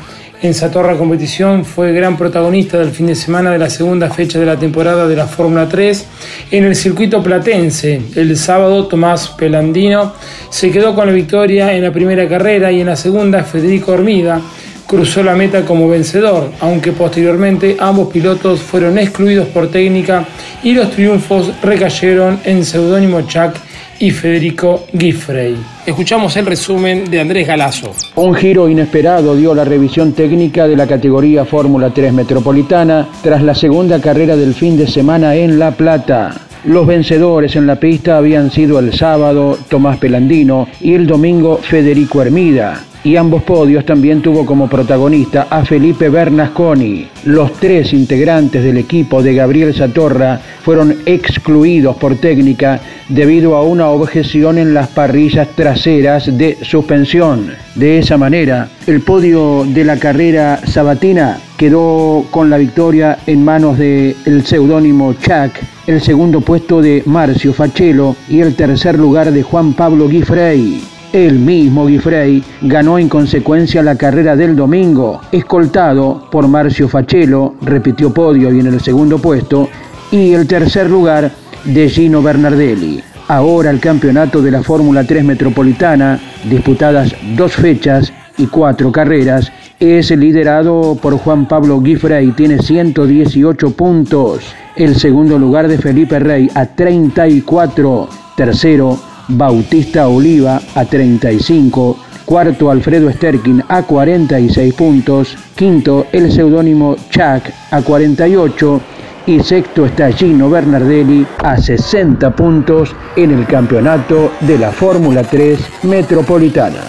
En 0.43 0.55
Satorra 0.55 0.97
Competición 0.97 1.65
fue 1.65 1.93
gran 1.93 2.17
protagonista 2.17 2.79
del 2.79 2.89
fin 2.89 3.05
de 3.05 3.13
semana 3.13 3.51
de 3.51 3.59
la 3.59 3.69
segunda 3.69 4.09
fecha 4.09 4.39
de 4.39 4.47
la 4.47 4.57
temporada 4.57 5.07
de 5.07 5.15
la 5.15 5.27
Fórmula 5.27 5.69
3 5.69 6.07
en 6.49 6.63
el 6.63 6.75
circuito 6.75 7.21
platense. 7.21 8.01
El 8.15 8.35
sábado 8.35 8.87
Tomás 8.87 9.29
Pelandino 9.29 10.13
se 10.49 10.71
quedó 10.71 10.95
con 10.95 11.05
la 11.05 11.13
victoria 11.13 11.75
en 11.75 11.83
la 11.83 11.93
primera 11.93 12.27
carrera 12.27 12.71
y 12.71 12.81
en 12.81 12.87
la 12.87 12.95
segunda 12.95 13.43
Federico 13.43 13.91
Hormida 13.91 14.41
cruzó 14.87 15.21
la 15.21 15.35
meta 15.35 15.63
como 15.63 15.87
vencedor, 15.87 16.49
aunque 16.59 16.91
posteriormente 16.91 17.77
ambos 17.79 18.11
pilotos 18.11 18.61
fueron 18.61 18.97
excluidos 18.97 19.47
por 19.49 19.69
técnica 19.69 20.25
y 20.63 20.73
los 20.73 20.89
triunfos 20.89 21.51
recayeron 21.61 22.39
en 22.45 22.65
seudónimo 22.65 23.21
Chuck 23.27 23.57
y 24.01 24.09
Federico 24.09 24.87
Giffrey. 24.97 25.55
Escuchamos 25.85 26.35
el 26.35 26.47
resumen 26.47 27.09
de 27.09 27.19
Andrés 27.19 27.47
Galazo. 27.47 27.91
Un 28.15 28.33
giro 28.33 28.67
inesperado 28.67 29.35
dio 29.35 29.53
la 29.53 29.63
revisión 29.63 30.13
técnica 30.13 30.67
de 30.67 30.75
la 30.75 30.87
categoría 30.87 31.45
Fórmula 31.45 31.91
3 31.91 32.11
Metropolitana 32.11 33.07
tras 33.21 33.43
la 33.43 33.53
segunda 33.53 34.01
carrera 34.01 34.35
del 34.35 34.55
fin 34.55 34.75
de 34.75 34.87
semana 34.87 35.35
en 35.35 35.59
La 35.59 35.71
Plata. 35.71 36.35
Los 36.65 36.87
vencedores 36.87 37.55
en 37.55 37.67
la 37.67 37.75
pista 37.75 38.17
habían 38.17 38.49
sido 38.49 38.79
el 38.79 38.91
sábado 38.93 39.57
Tomás 39.69 39.97
Pelandino 39.97 40.67
y 40.79 40.95
el 40.95 41.05
domingo 41.05 41.57
Federico 41.57 42.23
Hermida. 42.23 42.83
Y 43.03 43.15
ambos 43.15 43.41
podios 43.41 43.83
también 43.83 44.21
tuvo 44.21 44.45
como 44.45 44.67
protagonista 44.69 45.47
a 45.49 45.65
Felipe 45.65 46.09
Bernasconi. 46.09 47.07
Los 47.25 47.53
tres 47.53 47.93
integrantes 47.93 48.63
del 48.63 48.77
equipo 48.77 49.23
de 49.23 49.33
Gabriel 49.33 49.73
Satorra 49.73 50.39
fueron 50.63 50.97
excluidos 51.07 51.95
por 51.95 52.17
técnica 52.17 52.79
debido 53.11 53.55
a 53.55 53.63
una 53.63 53.89
objeción 53.89 54.57
en 54.57 54.73
las 54.73 54.87
parrillas 54.87 55.49
traseras 55.55 56.37
de 56.37 56.57
suspensión. 56.61 57.51
De 57.75 57.99
esa 57.99 58.17
manera, 58.17 58.69
el 58.87 59.01
podio 59.01 59.65
de 59.65 59.83
la 59.83 59.97
carrera 59.97 60.61
sabatina 60.65 61.37
quedó 61.57 62.25
con 62.31 62.49
la 62.49 62.57
victoria 62.57 63.19
en 63.27 63.43
manos 63.43 63.77
del 63.77 64.15
el 64.25 64.45
seudónimo 64.45 65.13
Chuck, 65.13 65.51
el 65.87 66.01
segundo 66.01 66.39
puesto 66.39 66.81
de 66.81 67.03
Marcio 67.05 67.53
Fachelo 67.53 68.15
y 68.29 68.39
el 68.39 68.55
tercer 68.55 68.97
lugar 68.97 69.31
de 69.31 69.43
Juan 69.43 69.73
Pablo 69.73 70.07
Guifrey. 70.07 70.81
El 71.11 71.39
mismo 71.39 71.87
Guifrey 71.87 72.41
ganó 72.61 72.97
en 72.97 73.09
consecuencia 73.09 73.83
la 73.83 73.97
carrera 73.97 74.37
del 74.37 74.55
domingo, 74.55 75.19
escoltado 75.33 76.29
por 76.31 76.47
Marcio 76.47 76.87
Fachelo, 76.87 77.55
repitió 77.61 78.13
podio 78.13 78.53
y 78.53 78.61
en 78.61 78.67
el 78.67 78.79
segundo 78.79 79.17
puesto, 79.19 79.67
y 80.11 80.31
el 80.31 80.47
tercer 80.47 80.89
lugar 80.89 81.31
de 81.65 81.89
Gino 81.89 82.21
Bernardelli. 82.21 83.03
Ahora 83.27 83.69
el 83.69 83.79
campeonato 83.79 84.41
de 84.41 84.51
la 84.51 84.63
Fórmula 84.63 85.03
3 85.03 85.23
Metropolitana, 85.23 86.19
disputadas 86.49 87.15
dos 87.35 87.53
fechas 87.53 88.11
y 88.37 88.47
cuatro 88.47 88.91
carreras, 88.91 89.51
es 89.79 90.11
liderado 90.11 90.97
por 91.01 91.17
Juan 91.17 91.47
Pablo 91.47 91.81
Guifrey, 91.81 92.31
tiene 92.31 92.59
118 92.59 93.71
puntos. 93.71 94.43
El 94.75 94.95
segundo 94.95 95.39
lugar 95.39 95.67
de 95.67 95.77
Felipe 95.77 96.19
Rey 96.19 96.49
a 96.53 96.65
34. 96.65 98.09
Tercero, 98.35 98.99
Bautista 99.27 100.07
Oliva 100.07 100.61
a 100.75 100.85
35. 100.85 101.97
Cuarto, 102.25 102.69
Alfredo 102.69 103.11
Sterkin 103.11 103.63
a 103.67 103.83
46 103.83 104.73
puntos. 104.73 105.35
Quinto, 105.55 106.05
el 106.11 106.31
seudónimo 106.31 106.95
Chuck 107.09 107.51
a 107.71 107.81
48. 107.81 108.81
Y 109.25 109.39
sexto 109.39 109.85
está 109.85 110.11
Gino 110.11 110.49
Bernardelli 110.49 111.25
a 111.43 111.57
60 111.57 112.35
puntos 112.35 112.95
en 113.15 113.31
el 113.31 113.45
campeonato 113.45 114.31
de 114.41 114.57
la 114.57 114.71
Fórmula 114.71 115.23
3 115.23 115.59
Metropolitana. 115.83 116.81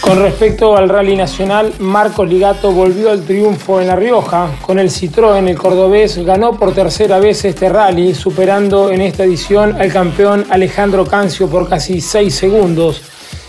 Con 0.00 0.18
respecto 0.20 0.76
al 0.76 0.88
rally 0.88 1.16
nacional, 1.16 1.72
Marcos 1.78 2.28
Ligato 2.28 2.72
volvió 2.72 3.10
al 3.10 3.22
triunfo 3.22 3.80
en 3.80 3.86
La 3.86 3.96
Rioja. 3.96 4.50
Con 4.60 4.78
el 4.78 4.90
Citroën, 4.90 5.48
el 5.48 5.56
cordobés 5.56 6.18
ganó 6.24 6.58
por 6.58 6.74
tercera 6.74 7.20
vez 7.20 7.44
este 7.44 7.68
rally, 7.68 8.12
superando 8.14 8.90
en 8.90 9.00
esta 9.00 9.22
edición 9.24 9.80
al 9.80 9.92
campeón 9.92 10.44
Alejandro 10.50 11.06
Cancio 11.06 11.48
por 11.48 11.68
casi 11.68 12.00
6 12.00 12.34
segundos. 12.34 13.00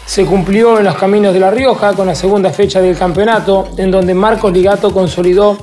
Se 0.05 0.25
cumplió 0.25 0.77
en 0.77 0.86
los 0.86 0.95
caminos 0.95 1.33
de 1.33 1.39
La 1.39 1.49
Rioja 1.49 1.93
con 1.93 2.05
la 2.05 2.13
segunda 2.15 2.51
fecha 2.51 2.81
del 2.81 2.97
campeonato, 2.97 3.69
en 3.77 3.89
donde 3.89 4.13
Marcos 4.13 4.53
Ligato 4.53 4.93
consolidó 4.93 5.57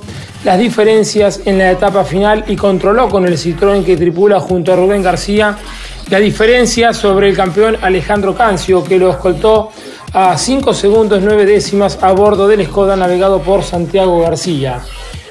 las 0.44 0.58
diferencias 0.58 1.42
en 1.44 1.58
la 1.58 1.70
etapa 1.70 2.04
final 2.04 2.44
y 2.48 2.56
controló 2.56 3.08
con 3.08 3.26
el 3.26 3.36
Citroën 3.36 3.84
que 3.84 3.96
tripula 3.96 4.40
junto 4.40 4.72
a 4.72 4.76
Rubén 4.76 5.02
García 5.02 5.56
la 6.08 6.18
diferencia 6.18 6.92
sobre 6.92 7.28
el 7.28 7.36
campeón 7.36 7.76
Alejandro 7.80 8.34
Cancio, 8.34 8.82
que 8.82 8.98
lo 8.98 9.10
escoltó 9.10 9.70
a 10.12 10.36
5 10.36 10.74
segundos 10.74 11.20
9 11.22 11.46
décimas 11.46 11.98
a 12.02 12.10
bordo 12.12 12.48
del 12.48 12.66
Skoda 12.66 12.96
navegado 12.96 13.40
por 13.40 13.62
Santiago 13.62 14.20
García. 14.20 14.80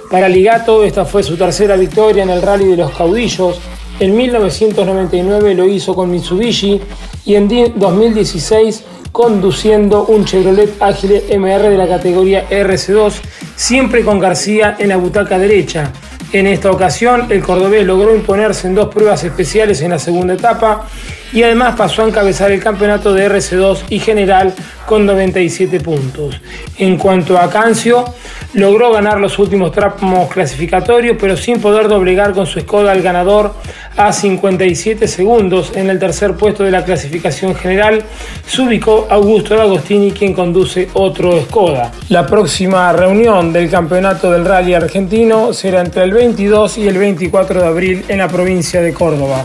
Para 0.10 0.30
Ligato, 0.30 0.84
esta 0.84 1.06
fue 1.06 1.22
su 1.22 1.36
tercera 1.36 1.76
victoria 1.76 2.24
en 2.24 2.30
el 2.30 2.42
Rally 2.42 2.66
de 2.66 2.78
los 2.78 2.92
Caudillos. 2.92 3.60
En 4.00 4.16
1999 4.16 5.54
lo 5.54 5.68
hizo 5.68 5.94
con 5.94 6.10
Mitsubishi 6.10 6.80
y 7.26 7.36
en 7.36 7.48
2016 7.48 8.84
conduciendo 9.12 10.06
un 10.06 10.24
Chevrolet 10.24 10.82
Ágil 10.82 11.22
MR 11.38 11.70
de 11.70 11.78
la 11.78 11.88
categoría 11.88 12.48
RC2, 12.50 13.14
siempre 13.60 14.06
con 14.06 14.20
García 14.20 14.78
en 14.80 14.88
la 14.88 14.96
butaca 14.96 15.38
derecha. 15.38 15.92
En 16.32 16.48
esta 16.48 16.72
ocasión, 16.72 17.28
el 17.30 17.44
cordobés 17.44 17.86
logró 17.86 18.16
imponerse 18.16 18.68
en 18.68 18.76
dos 18.76 18.88
pruebas 18.88 19.22
especiales 19.26 19.82
en 19.82 19.92
la 19.92 20.00
segunda 20.00 20.34
etapa 20.34 20.88
y 21.32 21.44
además 21.44 21.76
pasó 21.76 22.04
a 22.04 22.08
encabezar 22.08 22.52
el 22.52 22.62
campeonato 22.62 23.14
de 23.14 23.30
RC2 23.30 23.84
y 23.90 24.00
general 24.00 24.54
con 24.86 25.06
97 25.06 25.80
puntos. 25.80 26.40
En 26.78 26.98
cuanto 26.98 27.38
a 27.38 27.50
Cancio, 27.50 28.06
logró 28.54 28.92
ganar 28.92 29.20
los 29.20 29.38
últimos 29.38 29.72
tramos 29.72 30.30
clasificatorios, 30.32 31.18
pero 31.20 31.38
sin 31.38 31.62
poder 31.62 31.88
doblegar 31.88 32.34
con 32.34 32.48
su 32.48 32.60
Skoda 32.60 32.92
al 32.92 33.02
ganador 33.02 33.54
a 33.96 34.12
57 34.12 35.08
segundos. 35.08 35.72
En 35.76 35.90
el 35.90 36.00
tercer 36.00 36.34
puesto 36.34 36.64
de 36.64 36.72
la 36.72 36.84
clasificación 36.84 37.54
general 37.56 38.04
se 38.46 38.62
ubicó 38.62 39.08
Augusto 39.10 39.56
D'Agostini, 39.56 40.12
quien 40.12 40.34
conduce 40.34 40.90
otro 40.94 41.40
Skoda. 41.44 41.92
La 42.10 42.26
próxima 42.26 42.92
reunión 42.94 43.54
del 43.54 43.70
campeonato 43.70 44.32
del 44.32 44.46
rally 44.46 44.74
argentino 44.74 45.54
será 45.54 45.82
entre 45.82 46.04
el 46.04 46.14
22 46.14 46.80
y 46.80 46.88
el 46.88 46.98
24 46.98 47.62
de 47.62 47.68
abril 47.68 48.06
en 48.08 48.18
la 48.18 48.28
provincia 48.28 48.82
de 48.82 48.94
Córdoba. 48.94 49.44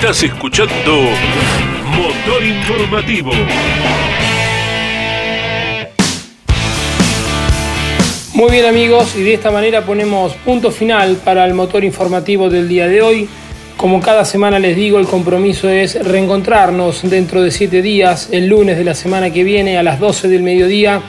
Estás 0.00 0.22
escuchando 0.22 0.92
Motor 1.96 2.44
Informativo. 2.44 3.32
Muy 8.32 8.50
bien 8.52 8.66
amigos, 8.66 9.16
y 9.16 9.24
de 9.24 9.34
esta 9.34 9.50
manera 9.50 9.84
ponemos 9.84 10.34
punto 10.34 10.70
final 10.70 11.16
para 11.16 11.44
el 11.44 11.54
motor 11.54 11.82
informativo 11.82 12.48
del 12.48 12.68
día 12.68 12.86
de 12.86 13.02
hoy. 13.02 13.28
Como 13.76 14.00
cada 14.00 14.24
semana 14.24 14.60
les 14.60 14.76
digo, 14.76 15.00
el 15.00 15.08
compromiso 15.08 15.68
es 15.68 16.00
reencontrarnos 16.00 17.00
dentro 17.10 17.42
de 17.42 17.50
siete 17.50 17.82
días, 17.82 18.28
el 18.30 18.46
lunes 18.46 18.78
de 18.78 18.84
la 18.84 18.94
semana 18.94 19.32
que 19.32 19.42
viene 19.42 19.78
a 19.78 19.82
las 19.82 19.98
12 19.98 20.28
del 20.28 20.44
mediodía. 20.44 21.02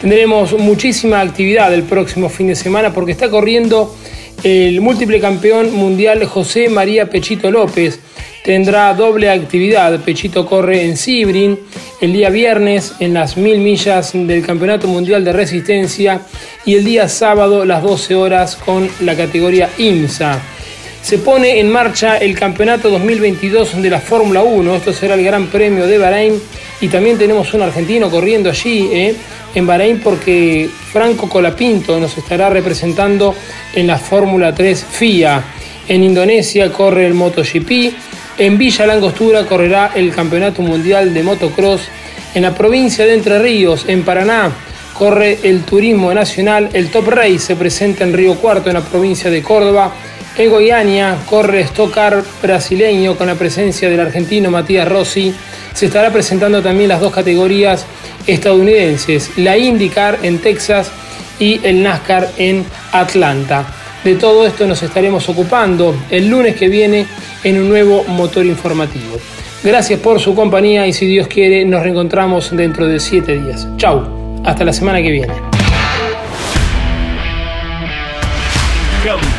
Tendremos 0.00 0.56
muchísima 0.56 1.20
actividad 1.20 1.74
el 1.74 1.82
próximo 1.82 2.28
fin 2.28 2.46
de 2.46 2.54
semana 2.54 2.92
porque 2.92 3.10
está 3.10 3.28
corriendo 3.28 3.96
el 4.46 4.80
múltiple 4.80 5.18
campeón 5.18 5.74
mundial 5.74 6.24
José 6.24 6.68
María 6.68 7.10
Pechito 7.10 7.50
López 7.50 7.98
tendrá 8.44 8.94
doble 8.94 9.28
actividad. 9.28 9.98
Pechito 10.04 10.46
corre 10.46 10.84
en 10.84 10.96
Sibrin 10.96 11.58
el 12.00 12.12
día 12.12 12.30
viernes 12.30 12.92
en 13.00 13.12
las 13.12 13.36
mil 13.36 13.58
millas 13.58 14.12
del 14.14 14.46
Campeonato 14.46 14.86
Mundial 14.86 15.24
de 15.24 15.32
Resistencia 15.32 16.20
y 16.64 16.76
el 16.76 16.84
día 16.84 17.08
sábado 17.08 17.64
las 17.64 17.82
12 17.82 18.14
horas 18.14 18.54
con 18.54 18.88
la 19.00 19.16
categoría 19.16 19.68
IMSA. 19.78 20.40
Se 21.02 21.18
pone 21.18 21.58
en 21.58 21.68
marcha 21.68 22.16
el 22.16 22.38
Campeonato 22.38 22.88
2022 22.88 23.82
de 23.82 23.90
la 23.90 23.98
Fórmula 23.98 24.44
1. 24.44 24.76
Esto 24.76 24.92
será 24.92 25.16
el 25.16 25.24
Gran 25.24 25.48
Premio 25.48 25.88
de 25.88 25.98
Bahrein 25.98 26.40
y 26.80 26.88
también 26.88 27.18
tenemos 27.18 27.52
un 27.54 27.62
argentino 27.62 28.10
corriendo 28.10 28.50
allí. 28.50 28.88
¿eh? 28.92 29.16
en 29.56 29.66
Bahrein 29.66 30.00
porque 30.00 30.68
Franco 30.92 31.28
Colapinto 31.30 31.98
nos 31.98 32.16
estará 32.18 32.50
representando 32.50 33.34
en 33.74 33.86
la 33.86 33.98
Fórmula 33.98 34.54
3 34.54 34.84
FIA. 34.84 35.42
En 35.88 36.04
Indonesia 36.04 36.70
corre 36.70 37.06
el 37.06 37.14
MotoGP. 37.14 37.94
En 38.38 38.58
Villa 38.58 38.86
Langostura 38.86 39.46
correrá 39.46 39.92
el 39.94 40.14
Campeonato 40.14 40.60
Mundial 40.60 41.14
de 41.14 41.22
Motocross. 41.22 41.88
En 42.34 42.42
la 42.42 42.54
provincia 42.54 43.06
de 43.06 43.14
Entre 43.14 43.38
Ríos, 43.38 43.86
en 43.88 44.02
Paraná, 44.02 44.52
corre 44.92 45.38
el 45.42 45.62
Turismo 45.62 46.12
Nacional. 46.12 46.68
El 46.74 46.90
Top 46.90 47.08
Race 47.08 47.38
se 47.38 47.56
presenta 47.56 48.04
en 48.04 48.12
Río 48.12 48.34
Cuarto, 48.34 48.68
en 48.68 48.74
la 48.74 48.82
provincia 48.82 49.30
de 49.30 49.42
Córdoba. 49.42 49.90
En 50.38 50.50
Goiânia 50.50 51.16
corre 51.30 51.62
Stock 51.62 51.94
Car 51.94 52.22
brasileño 52.42 53.16
con 53.16 53.26
la 53.26 53.36
presencia 53.36 53.88
del 53.88 54.00
argentino 54.00 54.50
Matías 54.50 54.86
Rossi. 54.86 55.34
Se 55.72 55.86
estará 55.86 56.12
presentando 56.12 56.62
también 56.62 56.90
las 56.90 57.00
dos 57.00 57.10
categorías 57.10 57.86
estadounidenses, 58.26 59.30
la 59.38 59.56
IndyCar 59.56 60.18
en 60.22 60.38
Texas 60.40 60.90
y 61.38 61.60
el 61.62 61.82
NASCAR 61.82 62.28
en 62.36 62.66
Atlanta. 62.92 63.66
De 64.04 64.16
todo 64.16 64.46
esto 64.46 64.66
nos 64.66 64.82
estaremos 64.82 65.26
ocupando 65.30 65.96
el 66.10 66.28
lunes 66.28 66.54
que 66.54 66.68
viene 66.68 67.06
en 67.42 67.58
un 67.58 67.70
nuevo 67.70 68.04
motor 68.04 68.44
informativo. 68.44 69.18
Gracias 69.64 69.98
por 70.00 70.20
su 70.20 70.34
compañía 70.34 70.86
y 70.86 70.92
si 70.92 71.06
Dios 71.06 71.28
quiere 71.28 71.64
nos 71.64 71.82
reencontramos 71.82 72.54
dentro 72.54 72.86
de 72.86 73.00
siete 73.00 73.38
días. 73.38 73.66
Chau, 73.78 74.42
hasta 74.44 74.64
la 74.64 74.72
semana 74.74 75.00
que 75.00 75.10
viene. 75.10 75.55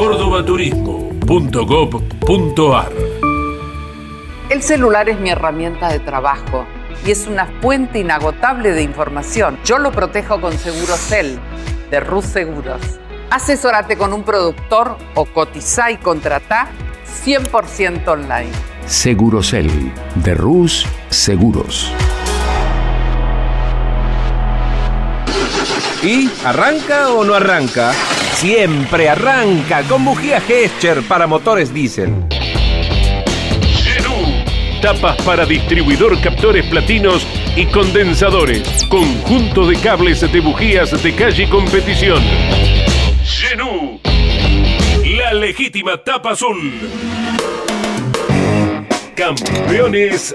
Cordobaturismo.gov.ar 0.00 2.92
El 4.48 4.62
celular 4.62 5.10
es 5.10 5.20
mi 5.20 5.28
herramienta 5.28 5.92
de 5.92 5.98
trabajo 5.98 6.64
y 7.04 7.10
es 7.10 7.26
una 7.26 7.44
fuente 7.60 7.98
inagotable 7.98 8.72
de 8.72 8.82
información. 8.82 9.58
Yo 9.62 9.78
lo 9.78 9.92
protejo 9.92 10.40
con 10.40 10.54
Segurocel 10.54 11.38
de 11.90 12.00
Rus 12.00 12.24
Seguros. 12.24 12.80
Asesórate 13.30 13.98
con 13.98 14.14
un 14.14 14.22
productor 14.22 14.96
o 15.14 15.26
cotiza 15.26 15.90
y 15.90 15.98
contrata 15.98 16.68
100% 17.22 18.08
online. 18.08 18.52
Segurocel 18.86 19.92
de 20.24 20.34
Rus 20.34 20.86
Seguros. 21.10 21.92
¿Y 26.02 26.30
arranca 26.44 27.10
o 27.10 27.24
no 27.24 27.34
arranca? 27.34 27.92
Siempre 28.34 29.08
arranca 29.08 29.82
con 29.82 30.04
bujía 30.04 30.40
Gescher 30.40 31.02
para 31.02 31.26
motores 31.26 31.74
diésel. 31.74 32.14
Tapas 34.80 35.20
para 35.26 35.44
distribuidor 35.44 36.18
captores 36.22 36.64
platinos 36.64 37.26
y 37.54 37.66
condensadores. 37.66 38.86
Conjunto 38.88 39.66
de 39.66 39.76
cables 39.76 40.20
de 40.20 40.40
bujías 40.40 41.02
de 41.02 41.14
calle 41.14 41.46
competición. 41.50 42.22
Genú. 43.22 44.00
La 45.04 45.34
legítima 45.34 46.02
tapa 46.02 46.30
azul. 46.30 46.72
Campeones 49.14 50.34